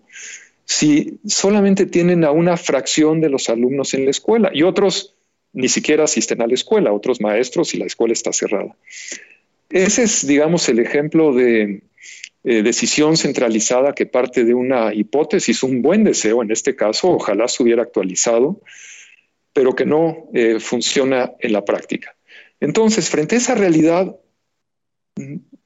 [0.65, 5.17] si solamente tienen a una fracción de los alumnos en la escuela y otros
[5.53, 8.77] ni siquiera asisten a la escuela, otros maestros y la escuela está cerrada?
[9.71, 11.83] Ese es, digamos, el ejemplo de
[12.45, 17.49] eh, decisión centralizada que parte de una hipótesis, un buen deseo en este caso, ojalá
[17.49, 18.61] se hubiera actualizado,
[19.53, 22.15] pero que no eh, funciona en la práctica.
[22.61, 24.17] Entonces, frente a esa realidad,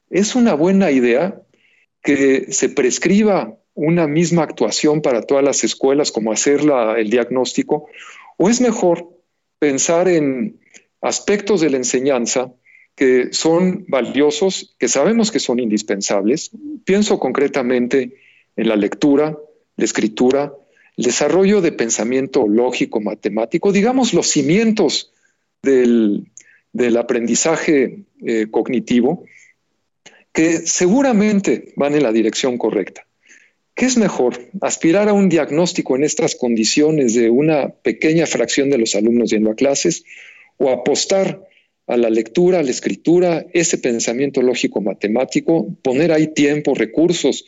[0.09, 1.41] es una buena idea
[2.01, 6.61] que se prescriba una misma actuación para todas las escuelas, como hacer
[6.97, 7.87] el diagnóstico,
[8.37, 9.09] o es mejor
[9.59, 10.59] pensar en
[11.01, 12.51] aspectos de la enseñanza
[12.95, 16.49] que son valiosos, que sabemos que son indispensables.
[16.83, 18.15] Pienso concretamente
[18.55, 19.37] en la lectura,
[19.75, 20.51] la escritura,
[20.97, 25.11] el desarrollo de pensamiento lógico, matemático, digamos los cimientos
[25.61, 26.31] del,
[26.97, 29.25] aprendizaje eh, cognitivo,
[30.37, 33.07] que seguramente van en la dirección correcta.
[33.73, 34.39] ¿Qué es mejor?
[34.61, 39.49] ¿Aspirar a un diagnóstico en estas condiciones de una pequeña fracción de los alumnos yendo
[39.49, 40.03] a clases
[40.57, 41.41] o apostar
[41.87, 47.45] a la lectura, a la escritura, ese pensamiento lógico matemático, poner ahí tiempo, recursos,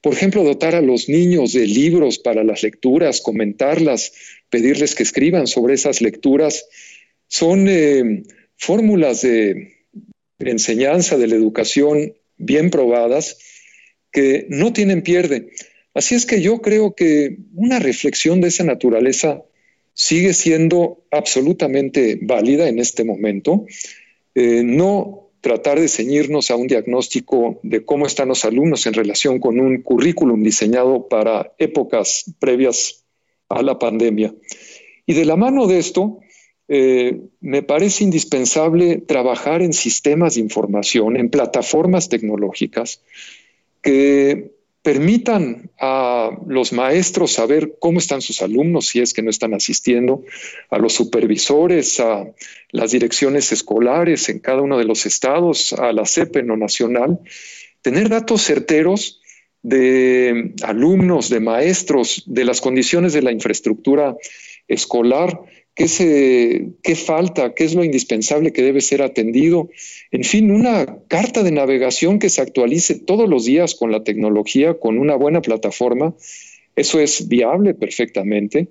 [0.00, 4.14] por ejemplo, dotar a los niños de libros para las lecturas, comentarlas,
[4.50, 6.66] pedirles que escriban sobre esas lecturas,
[7.28, 8.24] son eh,
[8.56, 9.76] fórmulas de
[10.40, 13.38] enseñanza de la educación bien probadas
[14.10, 15.52] que no tienen pierde.
[15.94, 19.42] Así es que yo creo que una reflexión de esa naturaleza
[19.94, 23.66] sigue siendo absolutamente válida en este momento.
[24.34, 29.40] Eh, no tratar de ceñirnos a un diagnóstico de cómo están los alumnos en relación
[29.40, 33.04] con un currículum diseñado para épocas previas
[33.48, 34.34] a la pandemia.
[35.04, 36.20] Y de la mano de esto,
[36.74, 43.02] eh, me parece indispensable trabajar en sistemas de información, en plataformas tecnológicas
[43.82, 49.52] que permitan a los maestros saber cómo están sus alumnos si es que no están
[49.52, 50.24] asistiendo,
[50.70, 52.32] a los supervisores, a
[52.70, 57.18] las direcciones escolares en cada uno de los estados, a la CEP en lo nacional,
[57.82, 59.20] tener datos certeros
[59.60, 64.16] de alumnos, de maestros, de las condiciones de la infraestructura
[64.68, 65.38] escolar,
[65.74, 69.70] qué, se, qué falta, qué es lo indispensable que debe ser atendido.
[70.10, 74.74] En fin, una carta de navegación que se actualice todos los días con la tecnología,
[74.74, 76.14] con una buena plataforma.
[76.76, 78.68] Eso es viable perfectamente.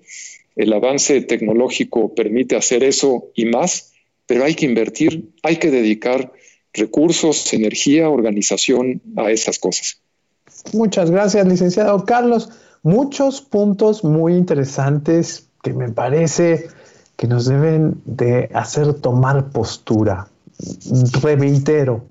[0.55, 3.93] El avance tecnológico permite hacer eso y más,
[4.27, 6.31] pero hay que invertir, hay que dedicar
[6.73, 10.01] recursos, energía, organización a esas cosas.
[10.73, 12.49] Muchas gracias, licenciado Carlos.
[12.83, 16.67] Muchos puntos muy interesantes que me parece
[17.21, 20.27] que nos deben de hacer tomar postura.
[21.21, 22.07] Reitero,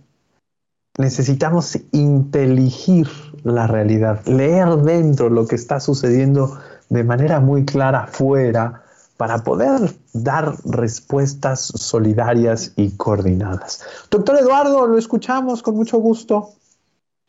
[0.99, 3.09] necesitamos inteligir
[3.43, 8.85] la realidad, leer dentro lo que está sucediendo de manera muy clara afuera
[9.17, 13.83] para poder dar respuestas solidarias y coordinadas.
[14.13, 16.51] Doctor Eduardo, lo escuchamos con mucho gusto.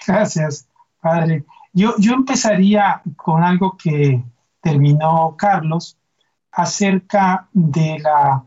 [0.06, 0.68] Gracias,
[1.02, 1.46] padre.
[1.74, 4.24] Yo, yo empezaría con algo que
[4.62, 5.98] terminó Carlos
[6.52, 8.44] acerca de la,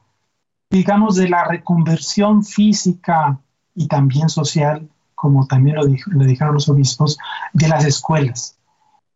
[0.70, 3.38] digamos, de la reconversión física
[3.74, 7.18] y también social, como también lo, dijeron los obispos,
[7.52, 8.58] de las escuelas.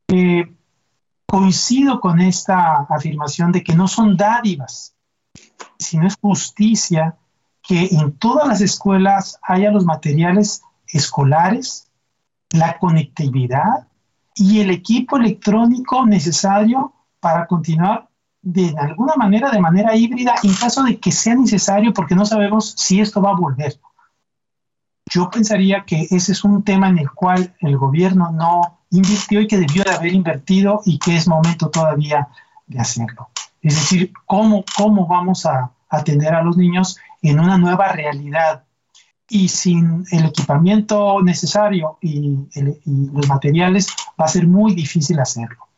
[0.08, 0.50] Eh,
[1.26, 4.94] coincido con esta afirmación de que no son dádivas,
[5.78, 7.16] sino es justicia
[7.62, 11.90] que en todas las escuelas haya los materiales escolares,
[12.50, 13.86] la conectividad
[14.34, 18.07] y el equipo electrónico necesario para continuar
[18.50, 22.72] de alguna manera, de manera híbrida, en caso de que sea necesario, porque no sabemos
[22.78, 23.78] si esto va a volver.
[25.10, 29.46] Yo pensaría que ese es un tema en el cual el gobierno no invirtió y
[29.46, 32.28] que debió de haber invertido y que es momento todavía
[32.66, 33.28] de hacerlo.
[33.60, 38.64] Es decir, cómo, cómo vamos a atender a los niños en una nueva realidad
[39.28, 42.48] y sin el equipamiento necesario y,
[43.12, 45.68] los materiales va a ser muy difícil hacerlo.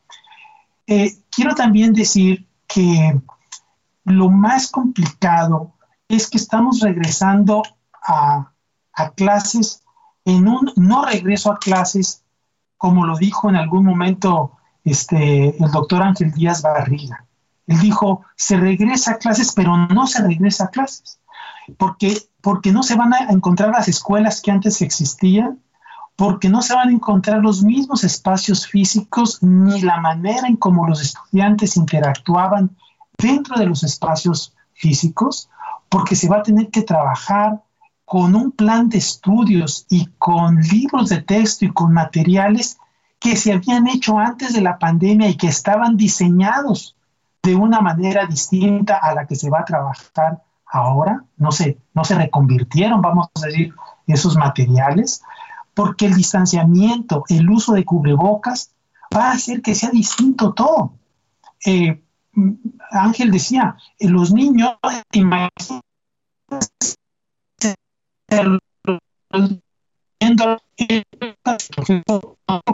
[0.87, 3.21] Eh, quiero también decir que
[4.05, 5.75] lo más complicado
[6.09, 7.63] es que estamos regresando
[8.03, 8.53] a,
[9.17, 9.83] clases
[10.25, 12.23] en un no regreso a clases,
[12.77, 14.53] como lo dijo en algún momento
[14.85, 17.25] este, el doctor Ángel Díaz Barriga.
[17.67, 21.19] Él dijo, se regresa a clases, pero no se regresa a clases,
[21.79, 25.61] porque, porque no se van a encontrar las escuelas que antes existían,
[26.21, 30.87] porque no se van a encontrar los mismos espacios físicos ni la manera en cómo
[30.87, 32.77] los estudiantes interactuaban
[33.17, 35.49] dentro de los espacios físicos,
[35.89, 37.63] porque se va a tener que trabajar
[38.05, 42.77] con un plan de estudios y con libros de texto y con materiales
[43.19, 46.97] que se habían hecho antes de la pandemia y que estaban diseñados
[47.43, 51.25] de una manera distinta a la que se va a trabajar ahora.
[51.39, 53.75] No se, no se reconvirtieron, vamos a decir,
[54.07, 55.23] esos materiales
[55.81, 58.75] porque el distanciamiento, el uso de cubrebocas,
[59.17, 60.93] va a hacer que sea distinto todo.
[61.65, 62.03] Eh,
[62.91, 64.73] Ángel decía, eh, los niños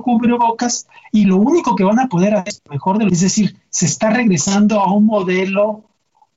[0.02, 4.10] cubrebocas y lo único que van a poder hacer mejor de es decir, se está
[4.10, 5.84] regresando a un modelo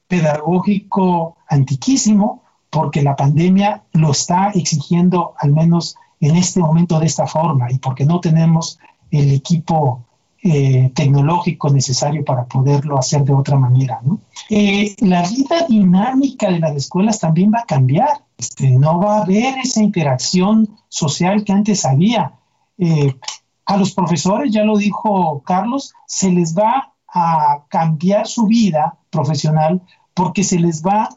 [0.07, 7.27] pedagógico antiquísimo porque la pandemia lo está exigiendo al menos en este momento de esta
[7.27, 8.79] forma y porque no tenemos
[9.11, 10.05] el equipo
[10.41, 14.01] eh, tecnológico necesario para poderlo hacer de otra manera.
[14.49, 18.23] Eh, la vida dinámica de las escuelas también va a cambiar.
[18.37, 22.33] Este, no va a haber esa interacción social que antes había.
[22.77, 23.15] Eh,
[23.65, 29.81] a los profesores, ya lo dijo Carlos, se les va a cambiar su vida profesional
[30.13, 31.09] porque se les va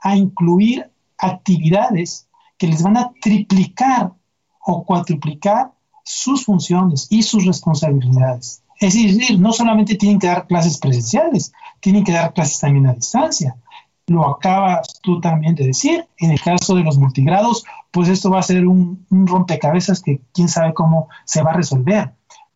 [0.00, 4.12] a incluir actividades que les van a triplicar
[4.60, 5.72] o cuatriplicar
[6.04, 8.62] sus funciones y sus responsabilidades.
[8.80, 12.94] Es decir, no solamente tienen que dar clases presenciales, tienen que dar clases también a
[12.94, 13.56] distancia.
[14.06, 18.40] Lo acabas tú también de decir, en el caso de los multigrados, pues esto va
[18.40, 22.12] a ser un, rompecabezas que quién sabe cómo se va a resolver.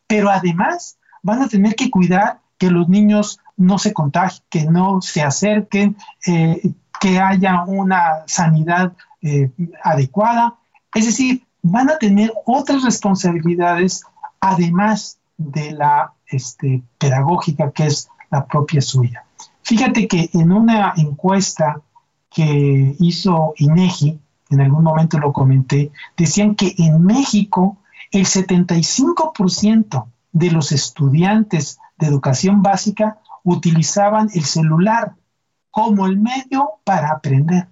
[0.07, 5.02] Pero además van a tener que cuidar que los niños no se contagien, que no
[5.02, 5.96] se acerquen,
[6.26, 9.50] eh, que haya una sanidad eh,
[9.82, 10.55] adecuada.
[10.94, 14.04] Es decir, van a tener otras responsabilidades
[14.38, 19.24] además de la este, pedagógica que es la propia suya.
[19.62, 21.80] Fíjate que en una encuesta
[22.30, 27.78] que hizo INEGI, en algún momento lo comenté, decían que en México
[28.10, 35.14] el 75% de los estudiantes de educación básica utilizaban el celular
[35.70, 37.68] como el medio para aprender.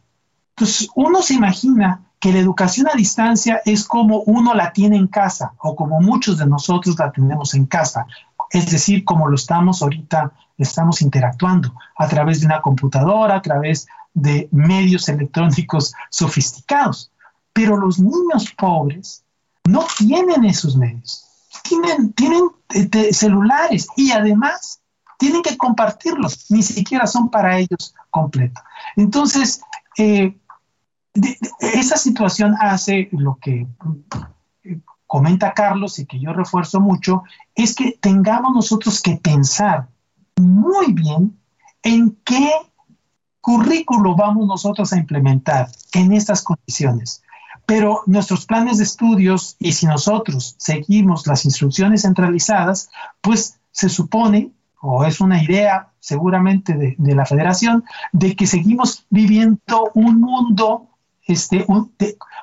[0.56, 5.08] Entonces, uno se imagina que la educación a distancia es como uno la tiene en
[5.08, 8.06] casa o como muchos de nosotros la tenemos en casa,
[8.48, 13.88] es decir, como lo estamos ahorita, estamos interactuando a través de una computadora, a través
[14.14, 17.10] de medios electrónicos sofisticados.
[17.52, 19.24] Pero los niños pobres
[19.64, 21.24] no tienen esos medios,
[21.64, 24.80] tienen, tienen eh, celulares y además
[25.18, 28.62] tienen que compartirlos, ni siquiera son para ellos completos.
[28.94, 29.60] Entonces,
[29.98, 30.38] eh,
[31.60, 33.66] esa situación hace lo que
[34.64, 37.22] eh, comenta Carlos y que yo refuerzo mucho,
[37.54, 39.88] es que tengamos nosotros que pensar
[40.36, 41.38] muy bien
[41.82, 42.50] en qué
[43.40, 47.22] currículo vamos nosotros a implementar en estas condiciones.
[47.66, 52.90] Pero nuestros planes de estudios, y si nosotros seguimos las instrucciones centralizadas,
[53.20, 59.90] pues se supone, o es una idea seguramente de, la federación, de que seguimos viviendo
[59.94, 60.88] un mundo,
[61.26, 61.92] este, un,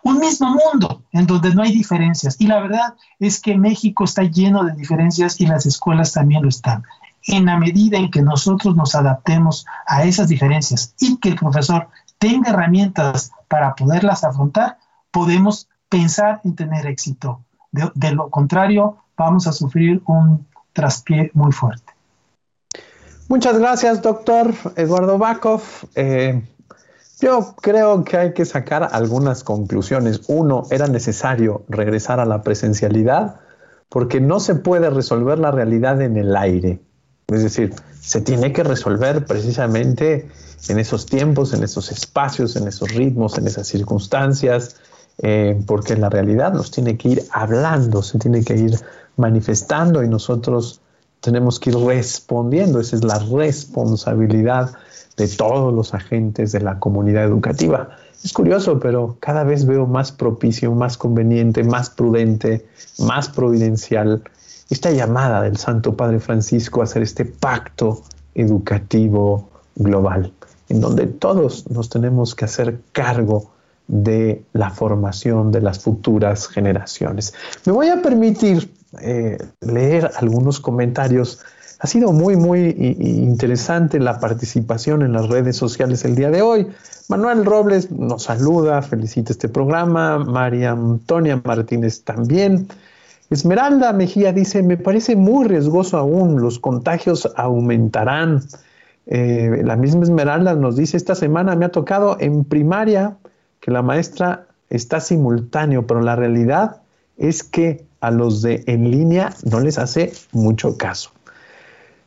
[0.03, 2.35] un mismo mundo en donde no hay diferencias.
[2.39, 6.49] Y la verdad es que México está lleno de diferencias y las escuelas también lo
[6.49, 6.83] están
[7.27, 11.87] en la medida en que nosotros nos adaptemos a esas diferencias y que el profesor
[12.17, 14.77] tenga herramientas para poderlas afrontar,
[15.11, 17.43] podemos pensar en tener éxito.
[17.71, 21.93] De, lo contrario, vamos a sufrir un traspié muy fuerte.
[23.27, 25.61] Muchas gracias, doctor Eduardo Bakov.
[25.95, 26.41] Eh,
[27.19, 30.21] yo creo que hay que sacar algunas conclusiones.
[30.27, 33.35] Uno, era necesario regresar a la presencialidad
[33.89, 36.79] porque no se puede resolver la realidad en el aire.
[37.27, 40.29] Es decir, se tiene que resolver precisamente
[40.67, 44.77] en esos tiempos, en esos espacios, en esos ritmos, en esas circunstancias,
[45.17, 48.79] eh, porque la realidad nos tiene que ir hablando, se tiene que ir
[49.17, 50.81] manifestando y nosotros
[51.19, 52.79] tenemos que ir respondiendo.
[52.79, 54.71] Esa es la responsabilidad
[55.19, 57.89] de todos los agentes de la comunidad educativa.
[58.23, 62.65] Es curioso, pero cada vez veo más propicio, más conveniente, más prudente,
[62.97, 64.23] más providencial
[64.69, 68.03] esta llamada del Santo Padre Francisco a hacer este pacto
[68.35, 70.31] educativo global,
[70.69, 73.51] en donde todos nos tenemos que hacer cargo
[73.87, 77.33] de la formación de las futuras generaciones.
[77.65, 81.39] Me voy a permitir eh, leer algunos comentarios.
[81.81, 86.67] Ha sido muy, muy interesante la participación en las redes sociales el día de hoy.
[87.07, 90.19] Manuel Robles nos saluda, felicita este programa.
[90.19, 92.67] María Antonia Martínez también.
[93.29, 98.41] Esmeralda Mejía dice, me parece muy riesgoso aún, los contagios aumentarán.
[99.05, 103.15] Eh, la misma Esmeralda nos dice, esta semana me ha tocado en primaria
[103.61, 106.81] que la maestra está simultáneo, pero la realidad
[107.17, 111.11] es que a los de en línea no les hace mucho caso.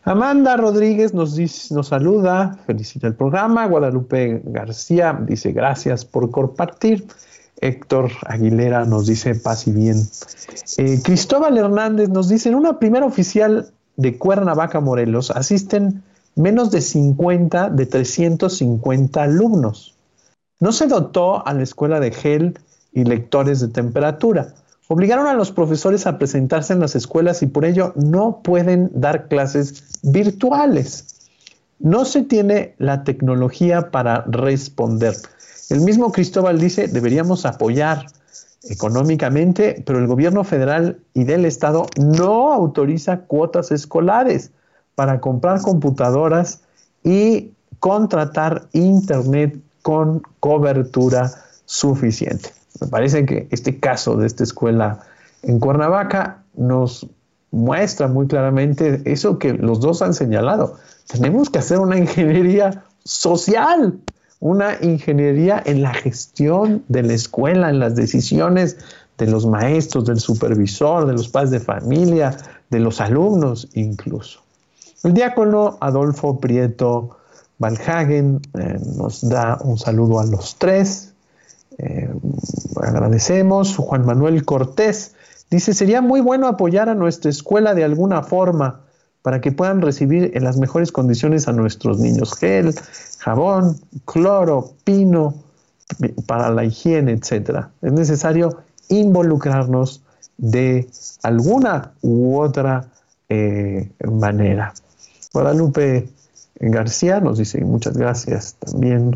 [0.04, 3.66] Amanda Rodríguez nos, dice, nos saluda, felicita el programa.
[3.66, 7.06] Guadalupe García dice gracias por compartir.
[7.60, 9.96] Héctor Aguilera nos dice paz y bien.
[10.78, 16.02] Eh, Cristóbal Hernández nos dice, en una primera oficial de Cuernavaca, Morelos, asisten
[16.34, 19.94] menos de 50 de 350 alumnos.
[20.58, 22.58] No se dotó a la escuela de gel
[22.92, 24.54] y lectores de temperatura.
[24.92, 29.26] Obligaron a los profesores a presentarse en las escuelas y por ello no pueden dar
[29.26, 31.30] clases virtuales.
[31.78, 35.16] No se tiene la tecnología para responder.
[35.70, 38.04] El mismo Cristóbal dice, deberíamos apoyar
[38.64, 44.50] económicamente, pero el gobierno federal y del estado no autoriza cuotas escolares
[44.94, 46.60] para comprar computadoras
[47.02, 51.32] y contratar internet con cobertura
[51.64, 52.50] suficiente.
[52.82, 55.00] Me parece que este caso de esta escuela
[55.42, 57.06] en Cuernavaca nos
[57.50, 60.76] muestra muy claramente eso que los dos han señalado.
[61.06, 63.98] Tenemos que hacer una ingeniería social
[64.42, 68.76] una ingeniería en la gestión de la escuela, en las decisiones
[69.16, 72.36] de los maestros, del supervisor, de los padres de familia,
[72.68, 74.40] de los alumnos incluso.
[75.04, 77.18] El diácono Adolfo Prieto
[77.58, 81.11] Valhagen eh, nos da un saludo a los tres.
[81.78, 82.10] Eh,
[82.80, 83.76] agradecemos.
[83.76, 85.14] Juan Manuel Cortés
[85.50, 88.80] dice, sería muy bueno apoyar a nuestra escuela de alguna forma
[89.22, 92.34] para que puedan recibir en las mejores condiciones a nuestros niños.
[92.34, 92.74] Gel,
[93.18, 95.34] jabón, cloro, pino,
[96.26, 97.66] para la higiene, etc.
[97.82, 100.02] Es necesario involucrarnos
[100.38, 100.88] de
[101.22, 102.88] alguna u otra
[103.28, 104.74] eh, manera.
[105.32, 106.08] Guadalupe
[106.60, 109.12] García nos dice muchas gracias también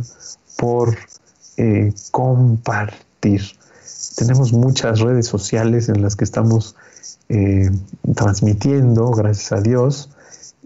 [0.57, 0.97] por
[1.57, 3.43] eh, compartir.
[4.17, 6.75] tenemos muchas redes sociales en las que estamos
[7.29, 7.71] eh,
[8.15, 10.11] transmitiendo, gracias a Dios,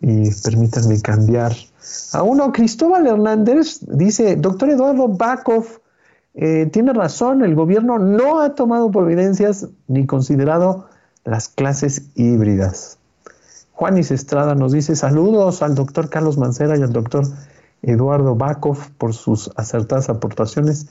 [0.01, 1.55] y permítanme cambiar
[2.13, 2.53] a uno.
[2.53, 5.67] Cristóbal Hernández dice, doctor Eduardo Bakov,
[6.35, 10.89] eh, tiene razón, el gobierno no ha tomado providencias ni considerado
[11.25, 12.99] las clases híbridas.
[13.73, 17.25] Juanis Estrada nos dice saludos al doctor Carlos Mancera y al doctor
[17.83, 20.87] Eduardo Bakov por sus acertadas aportaciones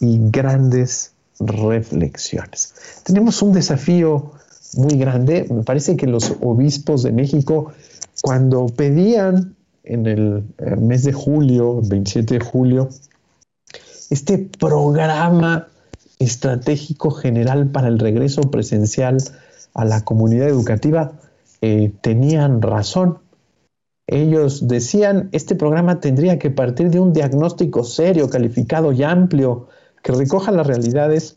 [0.00, 2.74] y grandes reflexiones.
[3.04, 4.32] Tenemos un desafío
[4.74, 5.46] muy grande.
[5.50, 7.72] Me parece que los obispos de México,
[8.22, 12.88] cuando pedían en el eh, mes de julio, 27 de julio,
[14.10, 15.68] este programa
[16.18, 19.18] estratégico general para el regreso presencial
[19.74, 21.12] a la comunidad educativa,
[21.60, 23.18] eh, tenían razón.
[24.10, 29.68] Ellos decían, este programa tendría que partir de un diagnóstico serio, calificado y amplio,
[30.02, 31.36] que recoja las realidades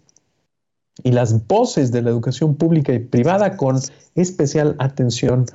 [1.04, 3.78] y las voces de la educación pública y privada con
[4.16, 5.48] especial atención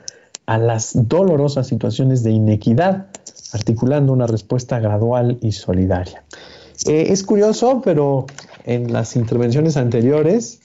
[0.45, 3.07] a las dolorosas situaciones de inequidad,
[3.53, 6.23] articulando una respuesta gradual y solidaria.
[6.85, 8.27] Eh, es curioso, pero
[8.67, 10.61] en las intervenciones anteriores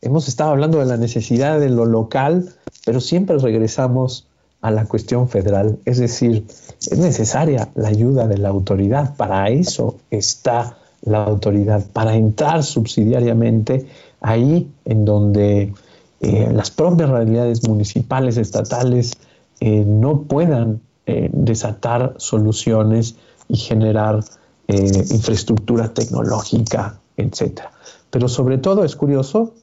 [0.00, 2.54] hemos estado hablando de la necesidad de lo local,
[2.86, 4.29] pero siempre regresamos
[4.60, 5.78] a la cuestión federal.
[5.84, 6.46] Es decir,
[6.90, 9.16] es necesaria la ayuda de la autoridad.
[9.16, 13.86] Para eso está la autoridad, para entrar subsidiariamente
[14.20, 15.72] ahí en donde
[16.20, 19.12] eh, las propias realidades municipales, estatales,
[19.60, 20.80] eh, no puedan
[21.32, 23.16] desatar soluciones
[23.48, 24.20] y generar
[24.68, 27.62] eh, infraestructura tecnológica, etc.
[28.08, 29.54] Pero sobre todo es curioso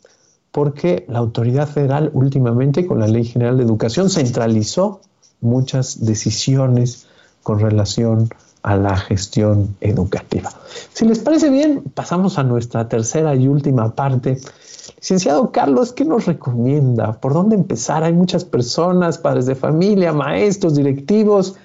[0.52, 5.02] porque la autoridad federal últimamente con la Ley General de Educación centralizó
[5.42, 7.08] muchas decisiones
[7.44, 8.30] con relación
[8.64, 10.52] a la gestión educativa.
[10.94, 14.38] Si les parece bien, pasamos a nuestra tercera y última parte.
[14.98, 17.14] Licenciado Carlos, ¿qué nos recomienda?
[17.14, 18.04] ¿Por dónde empezar?
[18.04, 21.56] Hay muchas personas, padres de familia, maestros, directivos.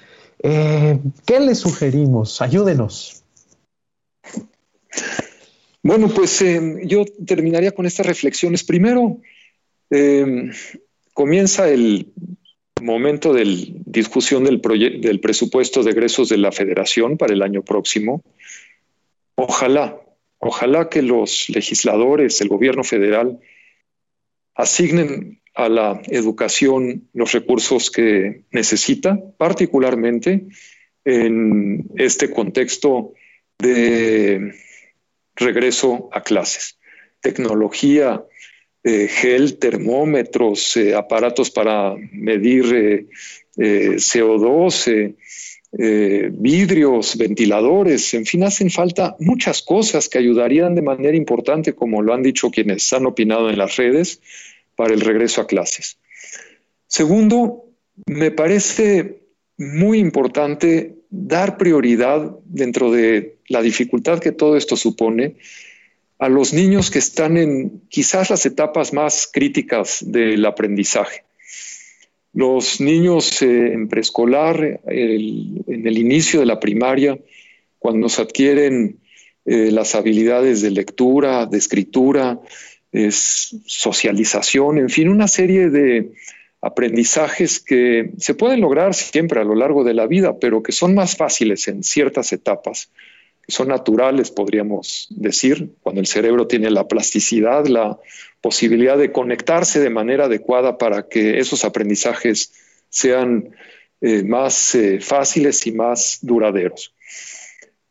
[0.41, 2.43] Eh, ¿Qué les sugerimos?
[2.43, 3.23] Ayúdenos.
[5.83, 8.63] Bueno, pues eh, yo terminaría con estas reflexiones.
[8.63, 9.21] Primero,
[9.91, 10.51] eh,
[11.13, 12.13] comienza el
[12.81, 13.45] momento de
[13.85, 18.23] discusión del, del presupuesto de egresos de la federación para el año próximo.
[19.35, 20.01] Ojalá,
[20.39, 23.41] ojalá que los legisladores, el gobierno federal,
[24.55, 30.47] asignen a la educación los recursos que necesita, particularmente
[31.05, 33.15] en este contexto
[33.59, 34.55] de
[35.37, 36.79] regreso a clases.
[37.21, 38.25] Tecnología,
[38.85, 43.07] eh, gel, termómetros, eh, aparatos para medir
[43.57, 45.15] eh, CO2,
[46.33, 52.13] vidrios, ventiladores, en fin, hacen falta muchas cosas que ayudarían de manera importante, como lo
[52.13, 54.21] han dicho quienes han opinado en las redes,
[54.77, 55.99] para el regreso a clases.
[56.89, 57.65] Segundo,
[58.07, 59.23] me parece
[59.57, 65.37] muy importante dar prioridad dentro de la dificultad que todo esto supone
[66.19, 71.25] a los niños que están en quizás las etapas más críticas del aprendizaje.
[72.33, 77.19] Los niños eh, en preescolar, en el inicio de la primaria,
[77.79, 79.01] cuando se adquieren
[79.45, 82.41] eh, las habilidades de lectura, de escritura,
[82.93, 86.13] socialización, en fin, una serie de
[86.63, 90.95] aprendizajes que se pueden lograr siempre a lo largo de la vida, pero que son
[90.95, 92.91] más fáciles en ciertas etapas,
[93.49, 97.99] son naturales, podríamos decir, cuando el cerebro tiene la plasticidad, la
[98.41, 102.53] posibilidad de conectarse de manera adecuada para que esos aprendizajes
[102.89, 103.55] sean
[104.01, 106.95] eh, más eh, fáciles y más duraderos.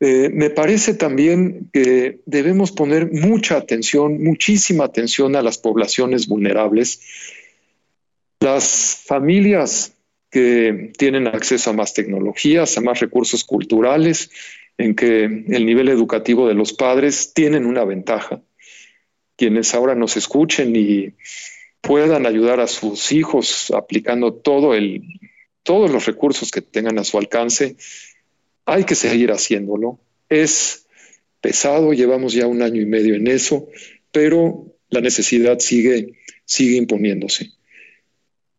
[0.00, 7.00] Eh, me parece también que debemos poner mucha atención, muchísima atención a las poblaciones vulnerables
[8.42, 9.94] las familias
[10.30, 14.30] que tienen acceso a más tecnologías, a más recursos culturales,
[14.78, 18.42] en que el nivel educativo de los padres tienen una ventaja.
[19.36, 21.14] Quienes ahora nos escuchen y
[21.80, 24.76] puedan ayudar a sus hijos aplicando todos
[25.90, 27.76] los recursos que tengan a su alcance,
[28.64, 29.98] hay que seguir haciéndolo.
[30.28, 30.86] Es
[31.40, 33.68] pesado, llevamos ya un año y medio en eso,
[34.12, 36.14] pero la necesidad sigue,
[36.44, 37.50] sigue imponiéndose.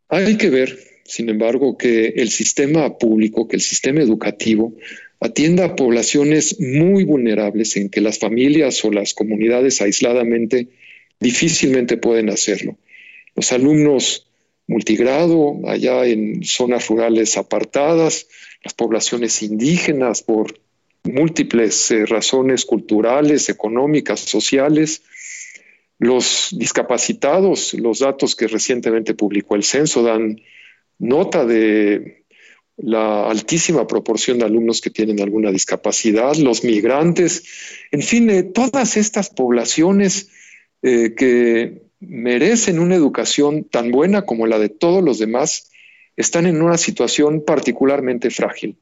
[0.08, 4.74] Hay que ver, sin embargo, que el sistema público, que el sistema educativo
[5.20, 10.68] atienda a poblaciones muy vulnerables en que las familias o las comunidades aisladamente
[11.20, 12.76] difícilmente pueden hacerlo.
[13.34, 14.26] Los alumnos
[14.66, 18.28] multigrado, allá en zonas rurales apartadas,
[18.62, 20.58] las poblaciones indígenas por
[21.04, 25.02] múltiples eh, razones culturales, económicas, sociales,
[25.98, 30.40] Los discapacitados, los datos que recientemente publicó el censo dan
[30.98, 32.23] nota de
[32.76, 37.44] la altísima proporción de alumnos que tienen alguna discapacidad, los migrantes,
[37.90, 40.28] en fin, eh, todas estas poblaciones
[40.82, 45.70] eh, que merecen una educación tan buena como la de todos los demás,
[46.16, 48.76] están en una situación particularmente frágil,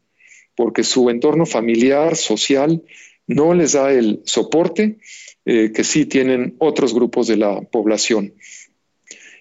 [0.54, 2.82] porque su entorno familiar, social,
[3.26, 4.98] no les da el soporte
[5.44, 8.34] eh, que sí tienen otros grupos de la población.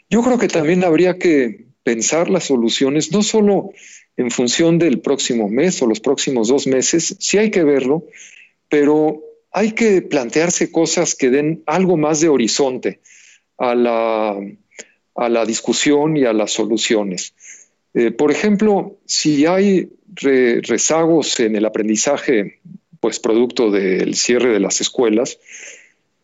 [0.10, 3.72] Yo creo que también habría que pensar las soluciones no solo
[4.18, 8.05] en función del próximo mes o los próximos dos meses, sí hay que verlo,
[8.70, 12.99] pero hay que plantearse cosas que den algo más de horizonte
[13.57, 14.39] a la,
[15.16, 17.34] a la discusión y a las soluciones.
[17.93, 22.59] Eh, por ejemplo, si hay rezagos en el aprendizaje,
[22.99, 25.39] pues producto del cierre de las escuelas,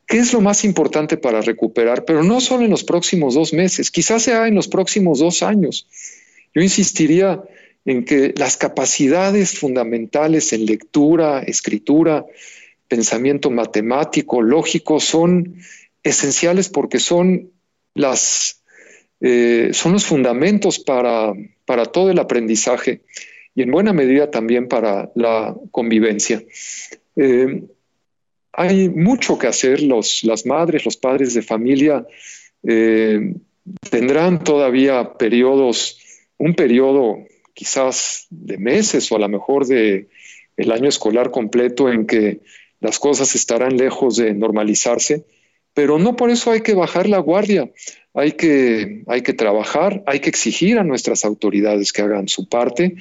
[0.06, 2.06] ¿qué es lo más importante para recuperar?
[2.06, 5.88] Pero no solo en los próximos dos meses, quizás sea en los próximos dos años.
[6.54, 7.44] Yo insistiría
[7.88, 12.26] en que las capacidades fundamentales en lectura, escritura,
[12.90, 15.56] pensamiento matemático, lógico, son
[16.04, 17.50] esenciales porque son,
[19.22, 21.32] eh, los fundamentos para,
[21.66, 23.04] para todo el aprendizaje
[23.56, 26.44] y en buena medida también para la convivencia.
[27.16, 27.64] Eh,
[28.52, 32.06] hay mucho que hacer, los, las madres, los padres de familia
[32.64, 33.34] eh,
[33.90, 36.02] tendrán todavía periodos,
[36.38, 37.20] un periodo
[37.58, 40.10] quizás de meses o a lo mejor de
[40.58, 42.42] el año escolar completo en que
[42.80, 45.26] las cosas estarán lejos de normalizarse,
[45.74, 47.72] pero no por eso hay que bajar la guardia,
[48.14, 52.96] hay que, hay que trabajar, hay que exigir a nuestras autoridades que hagan su parte,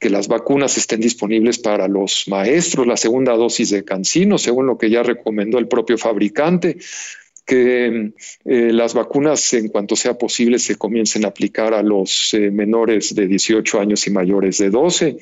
[0.00, 4.78] que las vacunas estén disponibles para los maestros, la segunda dosis de cancino, según lo
[4.78, 6.78] que ya recomendó el propio fabricante,
[7.44, 8.12] que
[8.44, 13.14] eh, las vacunas, en cuanto sea posible, se comiencen a aplicar a los eh, menores
[13.14, 15.18] de 18 años y mayores de 12,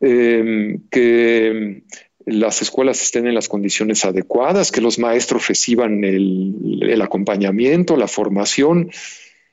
[0.00, 1.82] eh, que
[2.26, 8.90] las escuelas estén en las condiciones adecuadas, que los maestros reciban el, acompañamiento, la formación.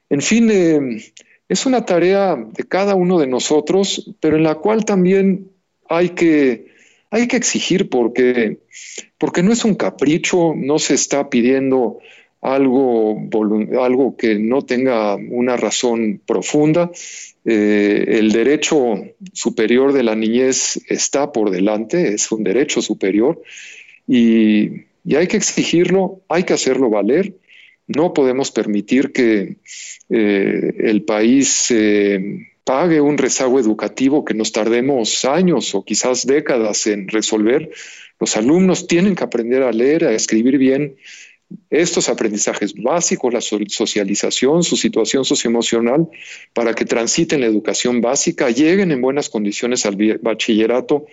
[0.10, 0.49] En fin,
[1.47, 5.51] es una tarea de cada uno de nosotros, pero en la cual también
[5.88, 6.74] hay que
[7.14, 8.58] hay que exigir porque,
[9.24, 11.99] porque no es un capricho, no se está pidiendo
[12.41, 13.26] algo,
[14.17, 16.91] que no tenga una razón profunda.
[17.45, 18.95] Eh, el derecho
[19.32, 23.41] superior de la niñez está por delante, es un derecho superior
[24.05, 27.34] y, hay que exigirlo, hay que hacerlo valer.
[27.88, 29.55] No podemos permitir que
[30.09, 36.88] eh, el país eh, pague un rezago educativo que nos tardemos años o quizás décadas
[36.88, 37.71] en resolver.
[38.24, 40.95] Los alumnos tienen que aprender a leer, a escribir bien
[41.69, 46.07] estos aprendizajes básicos, la socialización, su situación socioemocional,
[46.53, 51.05] para que transiten la educación básica, lleguen en buenas condiciones al bachillerato,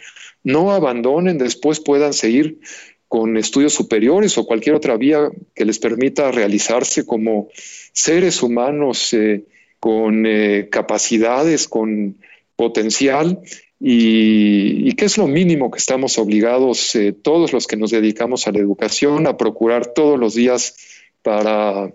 [0.44, 2.60] no abandonen, después puedan seguir
[3.08, 7.48] con estudios superiores o cualquier otra vía que les permita realizarse como
[7.92, 9.46] seres humanos eh,
[9.80, 12.18] con eh, capacidades, con
[12.54, 13.40] potencial
[13.82, 18.52] y, qué es lo mínimo que estamos obligados eh, todos los que nos dedicamos a
[18.52, 20.76] la educación a procurar todos los días
[21.22, 21.90] para,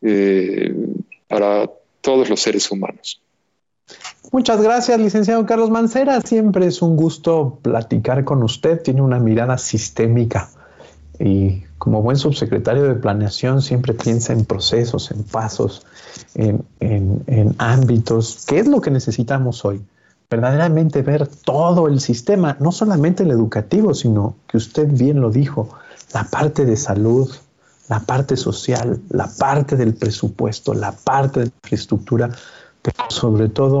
[0.00, 0.74] eh,
[1.28, 1.70] para
[2.00, 3.20] todos los seres humanos.
[4.32, 6.20] Muchas gracias, licenciado Carlos Mancera.
[6.22, 8.82] Siempre es un gusto platicar con usted.
[8.82, 10.48] Tiene una mirada sistémica
[11.18, 15.86] y como buen subsecretario de planeación siempre piensa en procesos, en pasos,
[16.34, 18.44] en, en, ámbitos.
[18.46, 19.82] ¿Qué es lo que necesitamos hoy?
[20.28, 25.68] Verdaderamente ver todo el sistema, no solamente el educativo, sino que usted bien lo dijo,
[26.12, 27.30] la parte de salud,
[27.88, 32.30] la parte social, la parte del presupuesto, la parte de la infraestructura,
[32.82, 33.80] pero sobre todo,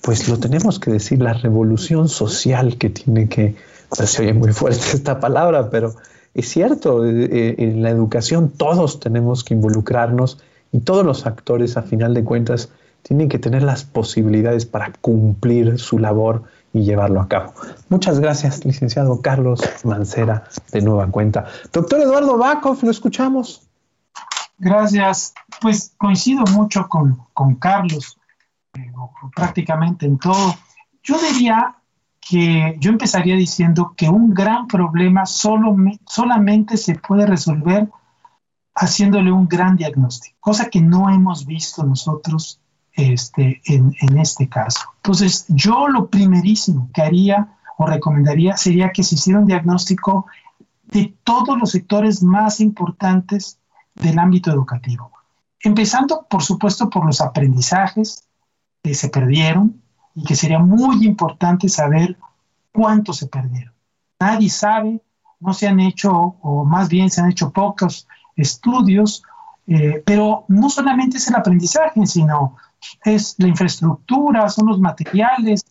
[0.00, 3.56] pues lo tenemos que decir, la revolución social que tiene que,
[3.92, 5.94] se oye muy fuerte esta palabra, pero
[6.34, 10.38] es cierto, eh, eh, en la educación todos tenemos que involucrarnos
[10.72, 12.68] y todos los actores, a final de cuentas,
[13.08, 16.44] tienen que tener las posibilidades para cumplir su labor
[16.74, 17.54] y llevarlo a cabo.
[17.88, 21.46] Muchas gracias, licenciado Carlos Mancera, de nueva cuenta.
[21.72, 23.66] Doctor Eduardo Bacov, lo escuchamos.
[24.58, 25.32] Gracias.
[25.58, 28.18] Pues coincido mucho con, con Carlos,
[28.74, 28.92] eh,
[29.34, 30.54] prácticamente en todo.
[31.02, 31.76] Yo diría
[32.20, 35.74] que yo empezaría diciendo que un gran problema solo,
[36.06, 37.88] solamente se puede resolver
[38.74, 42.60] haciéndole un gran diagnóstico, cosa que no hemos visto nosotros
[42.98, 44.80] este, en, este caso.
[44.96, 50.26] Entonces, yo lo primerísimo que haría o recomendaría sería que se hiciera un diagnóstico
[50.82, 53.60] de todos los sectores más importantes
[53.94, 55.12] del ámbito educativo.
[55.60, 58.26] Empezando, por supuesto, por los aprendizajes
[58.82, 59.80] que se perdieron
[60.16, 62.18] y que sería muy importante saber
[62.72, 63.74] cuánto se perdieron.
[64.18, 65.00] Nadie sabe,
[65.38, 69.22] no se han hecho, o más bien se han hecho pocos estudios,
[69.68, 72.56] eh, pero no solamente es el aprendizaje, sino
[73.04, 75.64] es la infraestructura, son los materiales,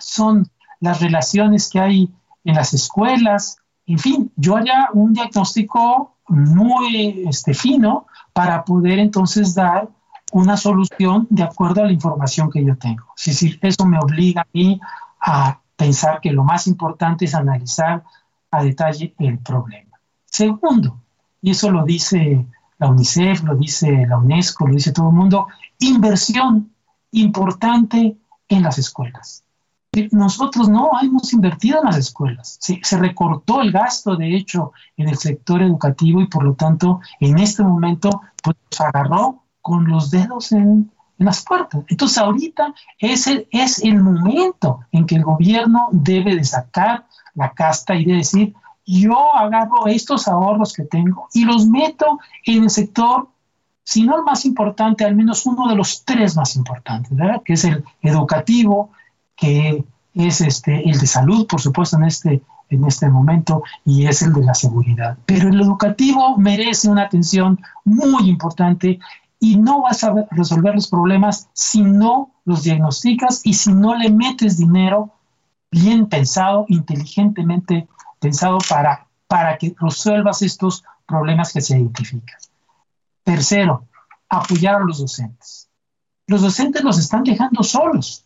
[0.00, 0.48] son
[0.80, 2.10] las relaciones que hay
[2.44, 3.60] en las escuelas,
[3.90, 9.88] en fin, yo haría un diagnóstico muy este, fino para poder entonces dar
[10.32, 13.12] una solución de acuerdo a la información que yo tengo.
[13.16, 14.80] Es decir, eso me obliga a mí
[15.20, 18.04] a pensar que lo más importante es analizar
[18.52, 19.98] a detalle el problema.
[20.24, 21.00] Segundo,
[21.42, 22.46] y eso lo dice
[22.80, 25.46] la UNICEF, lo dice la UNESCO, lo dice todo el mundo,
[25.78, 26.72] inversión
[27.12, 28.16] importante
[28.48, 29.44] en las escuelas.
[30.12, 32.58] Nosotros no hemos invertido en las escuelas.
[32.60, 37.38] Se, recortó el gasto, de hecho, en el sector educativo y por lo tanto, en
[37.38, 41.82] este momento, pues agarró con los dedos en, las puertas.
[41.88, 47.04] Entonces, ahorita es es el momento en que el gobierno debe de sacar
[47.34, 48.54] la casta y de decir,
[48.86, 53.28] yo agarro estos ahorros que tengo y los meto en el sector,
[53.84, 57.42] si no el más importante, al menos uno de los tres más importantes, ¿verdad?
[57.44, 58.90] que es el educativo,
[59.36, 64.22] que es este, el de salud, por supuesto, en este, en este momento, y es
[64.22, 65.16] el de la seguridad.
[65.26, 68.98] Pero el educativo merece una atención muy importante
[69.38, 74.10] y no vas a resolver los problemas si no los diagnosticas y si no le
[74.10, 75.12] metes dinero
[75.70, 77.88] bien pensado, inteligentemente
[78.20, 82.38] pensado para, para que resuelvas estos problemas que se identifican.
[83.24, 83.88] Tercero,
[84.28, 85.68] apoyar a los docentes.
[86.26, 88.24] Los docentes los están dejando solos,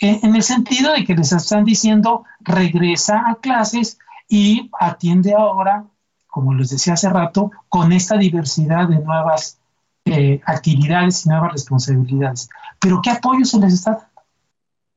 [0.00, 3.98] en el sentido de que les están diciendo regresa a clases
[4.28, 5.86] y atiende ahora,
[6.28, 9.58] como les decía hace rato, con esta diversidad de nuevas
[10.04, 12.48] eh, actividades y nuevas responsabilidades.
[12.78, 14.06] Pero ¿qué apoyo se les está dando?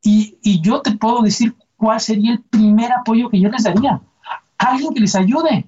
[0.04, 4.02] Y, y yo te puedo decir cuál sería el primer apoyo que yo les daría
[4.68, 5.66] alguien que les ayude,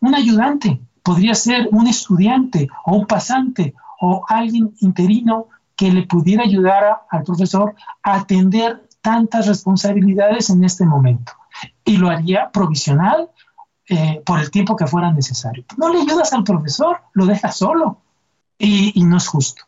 [0.00, 6.44] un ayudante, podría ser un estudiante o un pasante o alguien interino que le pudiera
[6.44, 11.32] ayudar al profesor a atender tantas responsabilidades en este momento.
[11.84, 13.28] Y lo haría provisional
[13.88, 15.64] eh, por el tiempo que fuera necesario.
[15.76, 17.98] No le ayudas al profesor, lo dejas solo
[18.58, 19.64] y, no es justo.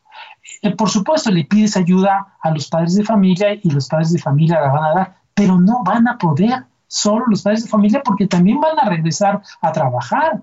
[0.62, 4.18] Eh, por supuesto, le pides ayuda a los padres de familia y los padres de
[4.18, 8.02] familia la van a dar, pero no van a poder solo los padres de familia
[8.04, 10.42] porque también van a regresar a trabajar.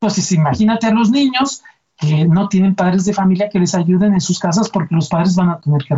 [0.00, 1.62] Entonces, imagínate a los niños
[1.96, 5.36] que no tienen padres de familia que les ayuden en sus casas porque los padres
[5.36, 5.96] van a tener que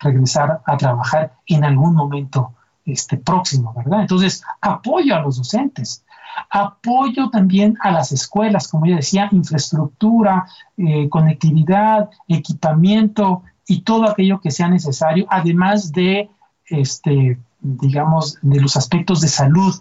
[0.00, 2.52] regresar a trabajar en algún momento
[2.84, 4.00] este, próximo, ¿verdad?
[4.00, 6.04] Entonces, apoyo a los docentes,
[6.50, 14.40] apoyo también a las escuelas, como ya decía, infraestructura, eh, conectividad, equipamiento y todo aquello
[14.40, 16.30] que sea necesario, además de
[16.66, 19.74] este, digamos, de los aspectos de salud,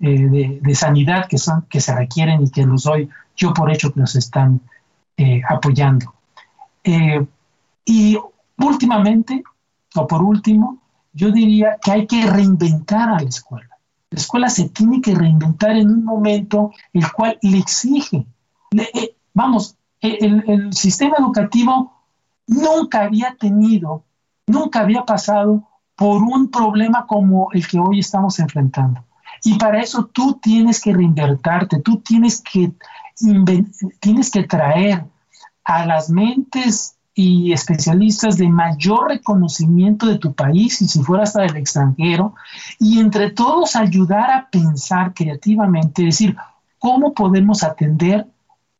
[0.00, 3.92] eh, de, sanidad que, son, que se requieren y que los doy yo por hecho
[3.92, 4.60] que nos están
[5.16, 6.14] eh, apoyando.
[6.84, 7.24] Eh,
[7.84, 8.18] y
[8.58, 9.42] últimamente,
[9.94, 10.78] o por último,
[11.12, 13.78] yo diría que hay que reinventar a la escuela.
[14.10, 18.26] La escuela se tiene que reinventar en un momento el cual le exige.
[19.32, 21.92] vamos, el, el sistema educativo
[22.46, 24.04] nunca había tenido,
[24.46, 25.68] nunca había pasado
[26.02, 29.04] por un problema como el que hoy estamos enfrentando.
[29.44, 32.72] Y para eso tú tienes que reinvertarte, tú tienes que,
[34.00, 35.04] tienes que traer
[35.62, 41.42] a las mentes y especialistas de mayor reconocimiento de tu país y si fuera hasta
[41.42, 42.34] del extranjero,
[42.80, 46.36] y entre todos ayudar a pensar creativamente, decir,
[46.80, 48.26] cómo podemos atender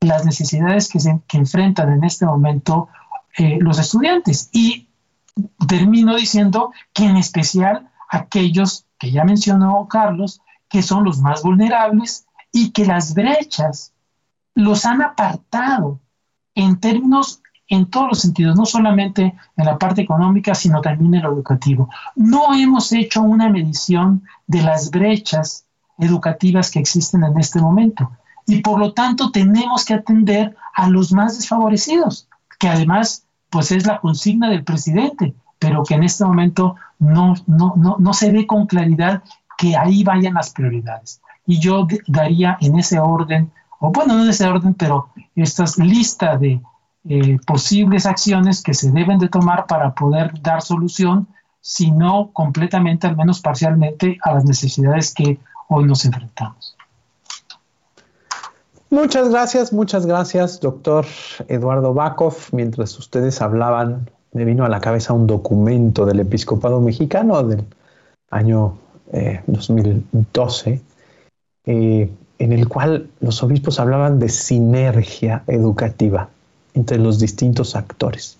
[0.00, 2.88] las necesidades que, se, que enfrentan en este momento
[3.38, 4.48] eh, los estudiantes.
[4.50, 4.88] Y
[5.66, 12.26] termino diciendo que en especial aquellos que ya mencionó Carlos, que son los más vulnerables
[12.52, 13.92] y que las brechas
[14.54, 16.00] los han apartado
[16.54, 21.22] en términos, en todos los sentidos, no solamente en la parte económica, sino también en
[21.22, 21.88] lo educativo.
[22.14, 25.64] No hemos hecho una medición de las brechas
[25.98, 28.10] educativas que existen en este momento
[28.46, 32.28] y por lo tanto tenemos que atender a los más desfavorecidos,
[32.58, 37.74] que además pues es la consigna del presidente, pero que en este momento no, no,
[37.76, 39.22] no, no se ve con claridad
[39.58, 41.20] que ahí vayan las prioridades.
[41.46, 46.38] Y yo daría en ese orden, o bueno, no en ese orden, pero esta lista
[46.38, 46.62] de
[47.04, 51.28] eh, posibles acciones que se deben de tomar para poder dar solución,
[51.60, 55.38] si no completamente, al menos parcialmente, a las necesidades que
[55.68, 56.76] hoy nos enfrentamos.
[58.92, 61.06] Muchas gracias, muchas gracias, doctor
[61.48, 62.34] Eduardo Bakov.
[62.52, 67.64] Mientras ustedes hablaban, me vino a la cabeza un documento del episcopado mexicano del
[68.30, 68.76] año
[69.46, 70.80] 2012, eh,
[71.64, 76.28] eh, en el cual los obispos hablaban de sinergia educativa
[76.74, 78.36] entre los distintos actores.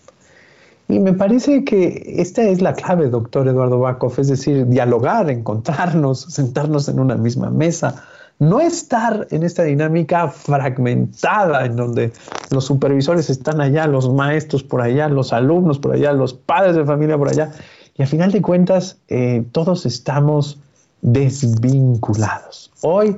[0.87, 6.21] Y me parece que esta es la clave, doctor Eduardo Bakov, es decir, dialogar, encontrarnos,
[6.29, 8.05] sentarnos en una misma mesa,
[8.43, 12.13] no estar en esta dinámica fragmentada en donde
[12.51, 16.85] los supervisores están allá, los maestros por allá, los alumnos por allá, los padres de
[16.85, 17.53] familia por allá,
[17.97, 20.59] y al final de cuentas eh, todos estamos
[21.03, 22.73] desvinculados.
[22.81, 23.17] Hoy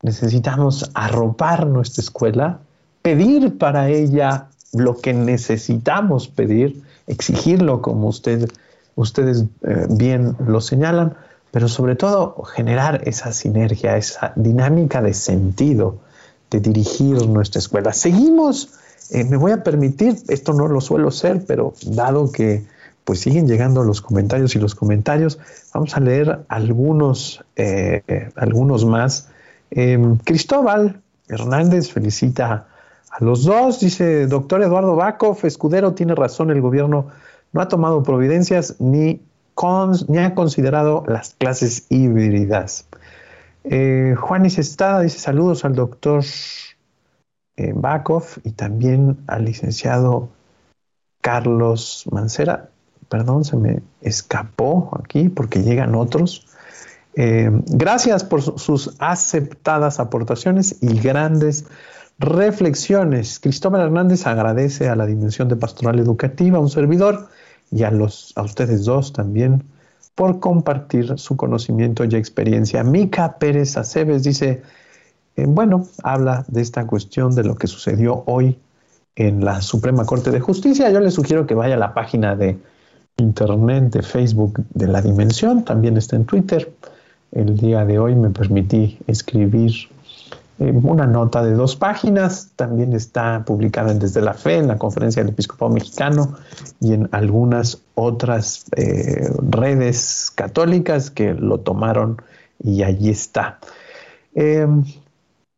[0.00, 2.60] necesitamos arropar nuestra escuela,
[3.02, 8.50] pedir para ella lo que necesitamos pedir, exigirlo como usted,
[8.94, 11.14] ustedes eh, bien lo señalan,
[11.54, 15.98] pero sobre todo generar esa sinergia, esa dinámica de sentido
[16.50, 17.92] de dirigir nuestra escuela.
[17.92, 18.70] Seguimos,
[19.10, 22.64] eh, me voy a permitir, esto no lo suelo ser, pero dado que
[23.04, 25.38] pues siguen llegando los comentarios y los comentarios,
[25.72, 28.02] vamos a leer algunos, eh,
[28.34, 29.28] algunos más.
[29.70, 32.66] Em, Cristóbal Hernández felicita
[33.08, 37.12] a los dos, dice doctor Eduardo Bakov, Escudero tiene razón, el gobierno
[37.52, 39.20] no ha tomado providencias ni
[40.08, 42.86] ni ha considerado las clases híbridas.
[43.64, 46.22] Eh, Juan Estada dice saludos al doctor
[47.56, 50.28] eh, Bakov y también al licenciado
[51.20, 52.68] Carlos Mancera.
[53.08, 56.46] Perdón, se me escapó aquí porque llegan otros.
[57.16, 61.66] Eh, gracias por sus aceptadas aportaciones y grandes
[62.18, 63.38] reflexiones.
[63.40, 67.28] Cristóbal Hernández agradece a la Dimensión de Pastoral Educativa, un servidor,
[67.74, 69.64] y a, los, a ustedes dos también
[70.14, 72.84] por compartir su conocimiento y experiencia.
[72.84, 74.62] Mica Pérez Aceves dice,
[75.36, 78.56] eh, bueno, habla de esta cuestión de lo que sucedió hoy
[79.16, 80.88] en la Suprema Corte de Justicia.
[80.90, 82.56] Yo le sugiero que vaya a la página de
[83.16, 86.72] internet de Facebook de la Dimensión, también está en Twitter.
[87.32, 89.72] El día de hoy me permití escribir
[90.58, 95.22] una nota de dos páginas, también está publicada en Desde la Fe, en la Conferencia
[95.22, 96.36] del Episcopado Mexicano
[96.80, 102.22] y en algunas otras eh, redes católicas que lo tomaron
[102.62, 103.58] y allí está.
[104.34, 104.84] Em,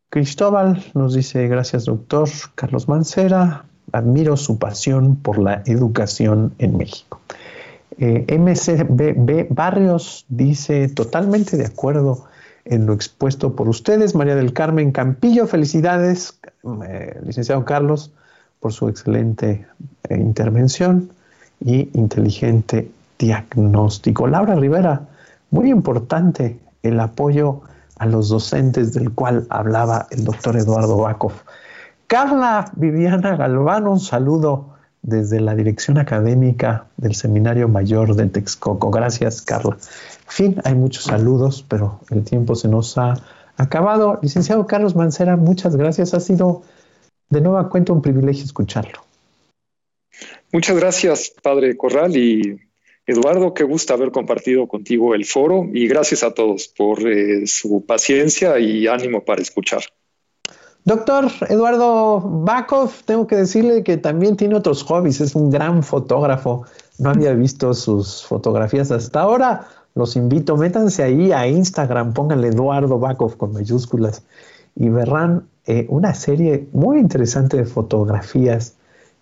[0.09, 7.19] Cristóbal nos dice, gracias doctor Carlos Mancera, admiro su pasión por la educación en México.
[7.99, 12.25] Eh, MCB Barrios dice, totalmente de acuerdo
[12.69, 14.15] en lo expuesto por ustedes.
[14.15, 16.39] María del Carmen Campillo, felicidades,
[16.87, 18.11] eh, licenciado Carlos,
[18.59, 19.65] por su excelente
[20.09, 21.09] eh, intervención
[21.59, 24.27] y inteligente diagnóstico.
[24.27, 25.01] Laura Rivera,
[25.51, 27.61] muy importante el apoyo
[27.97, 31.33] a los docentes del cual hablaba el doctor Eduardo Bakov.
[32.07, 38.91] Carla Viviana Galván, un saludo desde la dirección académica del Seminario Mayor de Texcoco.
[38.91, 39.77] Gracias, Carla.
[40.27, 43.15] Fin, hay muchos saludos, pero el tiempo se nos ha
[43.57, 44.19] acabado.
[44.21, 46.13] Licenciado Carlos Mancera, muchas gracias.
[46.13, 46.63] Ha sido
[47.29, 49.03] de nueva cuenta un privilegio escucharlo.
[50.51, 52.59] Muchas gracias, Padre Corral y
[53.05, 57.85] Eduardo, qué gusto haber compartido contigo el foro y gracias a todos por eh, su
[57.85, 59.81] paciencia y ánimo para escuchar.
[60.83, 66.65] Doctor Eduardo Bakov, tengo que decirle que también tiene otros hobbies, es un gran fotógrafo.
[66.97, 69.67] No había visto sus fotografías hasta ahora.
[69.97, 74.21] Los invito, métanse ahí a Instagram, pónganle Eduardo Bakov con mayúsculas
[74.75, 78.75] y verán eh, una serie muy interesante de fotografías.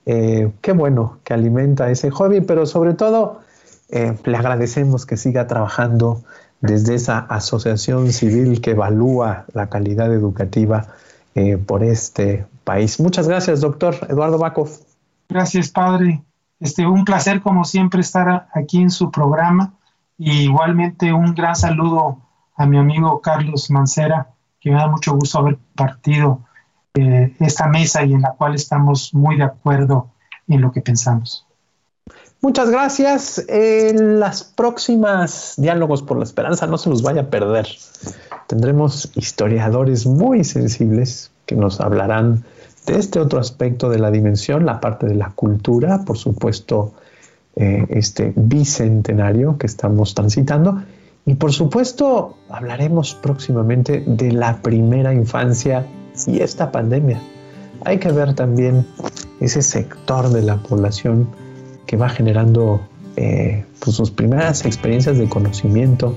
[0.05, 3.39] Eh, qué bueno que alimenta ese hobby, pero sobre todo
[3.88, 6.23] eh, le agradecemos que siga trabajando
[6.59, 10.88] desde esa asociación civil que evalúa la calidad educativa
[11.67, 12.97] por este país.
[13.01, 14.69] Muchas gracias, doctor Eduardo Bakov.
[15.28, 16.23] Gracias, padre.
[16.61, 19.73] Este, un placer, como siempre, estar aquí en su programa.
[20.18, 22.20] Y igualmente un gran saludo
[22.55, 26.41] a mi amigo Carlos Mancera, que me da mucho gusto haber partido
[26.93, 30.09] eh, esta mesa y en la cual estamos muy de acuerdo
[30.47, 31.45] en lo que pensamos.
[32.41, 33.43] Muchas gracias.
[33.49, 37.68] En las próximas Diálogos por la Esperanza no se los vaya a perder.
[38.47, 42.45] Tendremos historiadores muy sensibles que nos hablarán
[42.86, 46.93] de este otro aspecto de la dimensión, la parte de la cultura, por supuesto,
[47.56, 50.84] eh, este bicentenario que estamos transitando.
[51.26, 55.86] Y por supuesto, hablaremos próximamente de la primera infancia
[56.28, 57.20] y esta pandemia.
[57.84, 58.86] Hay que ver también
[59.39, 61.28] ese sector de la población
[61.86, 62.82] que va generando
[63.16, 66.16] eh, pues, sus primeras experiencias de conocimiento,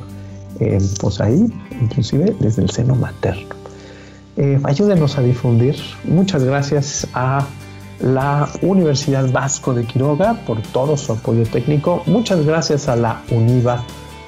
[0.60, 3.54] eh, pues ahí, inclusive desde el seno materno.
[4.36, 5.76] eh, ayúdenos a difundir.
[6.04, 7.46] Muchas gracias a
[8.00, 12.02] la Universidad Vasco de Quiroga por todo su apoyo técnico.
[12.06, 13.74] Muchas gracias a la UNIVA,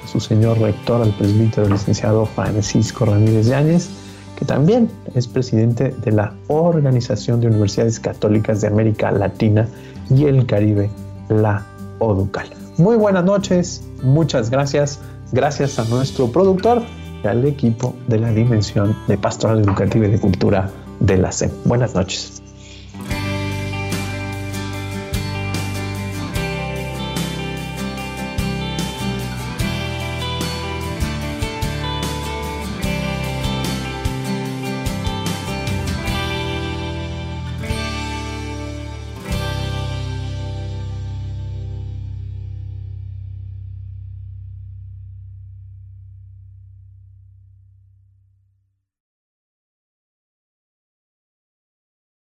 [0.03, 3.89] a su señor rector, al presbítero licenciado Francisco Ramírez Yáñez,
[4.37, 9.67] que también es presidente de la Organización de Universidades Católicas de América Latina
[10.09, 10.89] y el Caribe,
[11.29, 11.65] la
[11.99, 12.47] ODUCAL.
[12.77, 14.99] Muy buenas noches, muchas gracias.
[15.31, 16.81] Gracias a nuestro productor
[17.23, 20.69] y al equipo de la Dimensión de Pastoral Educativa y de Cultura
[20.99, 21.51] de la SEM.
[21.63, 22.41] Buenas noches.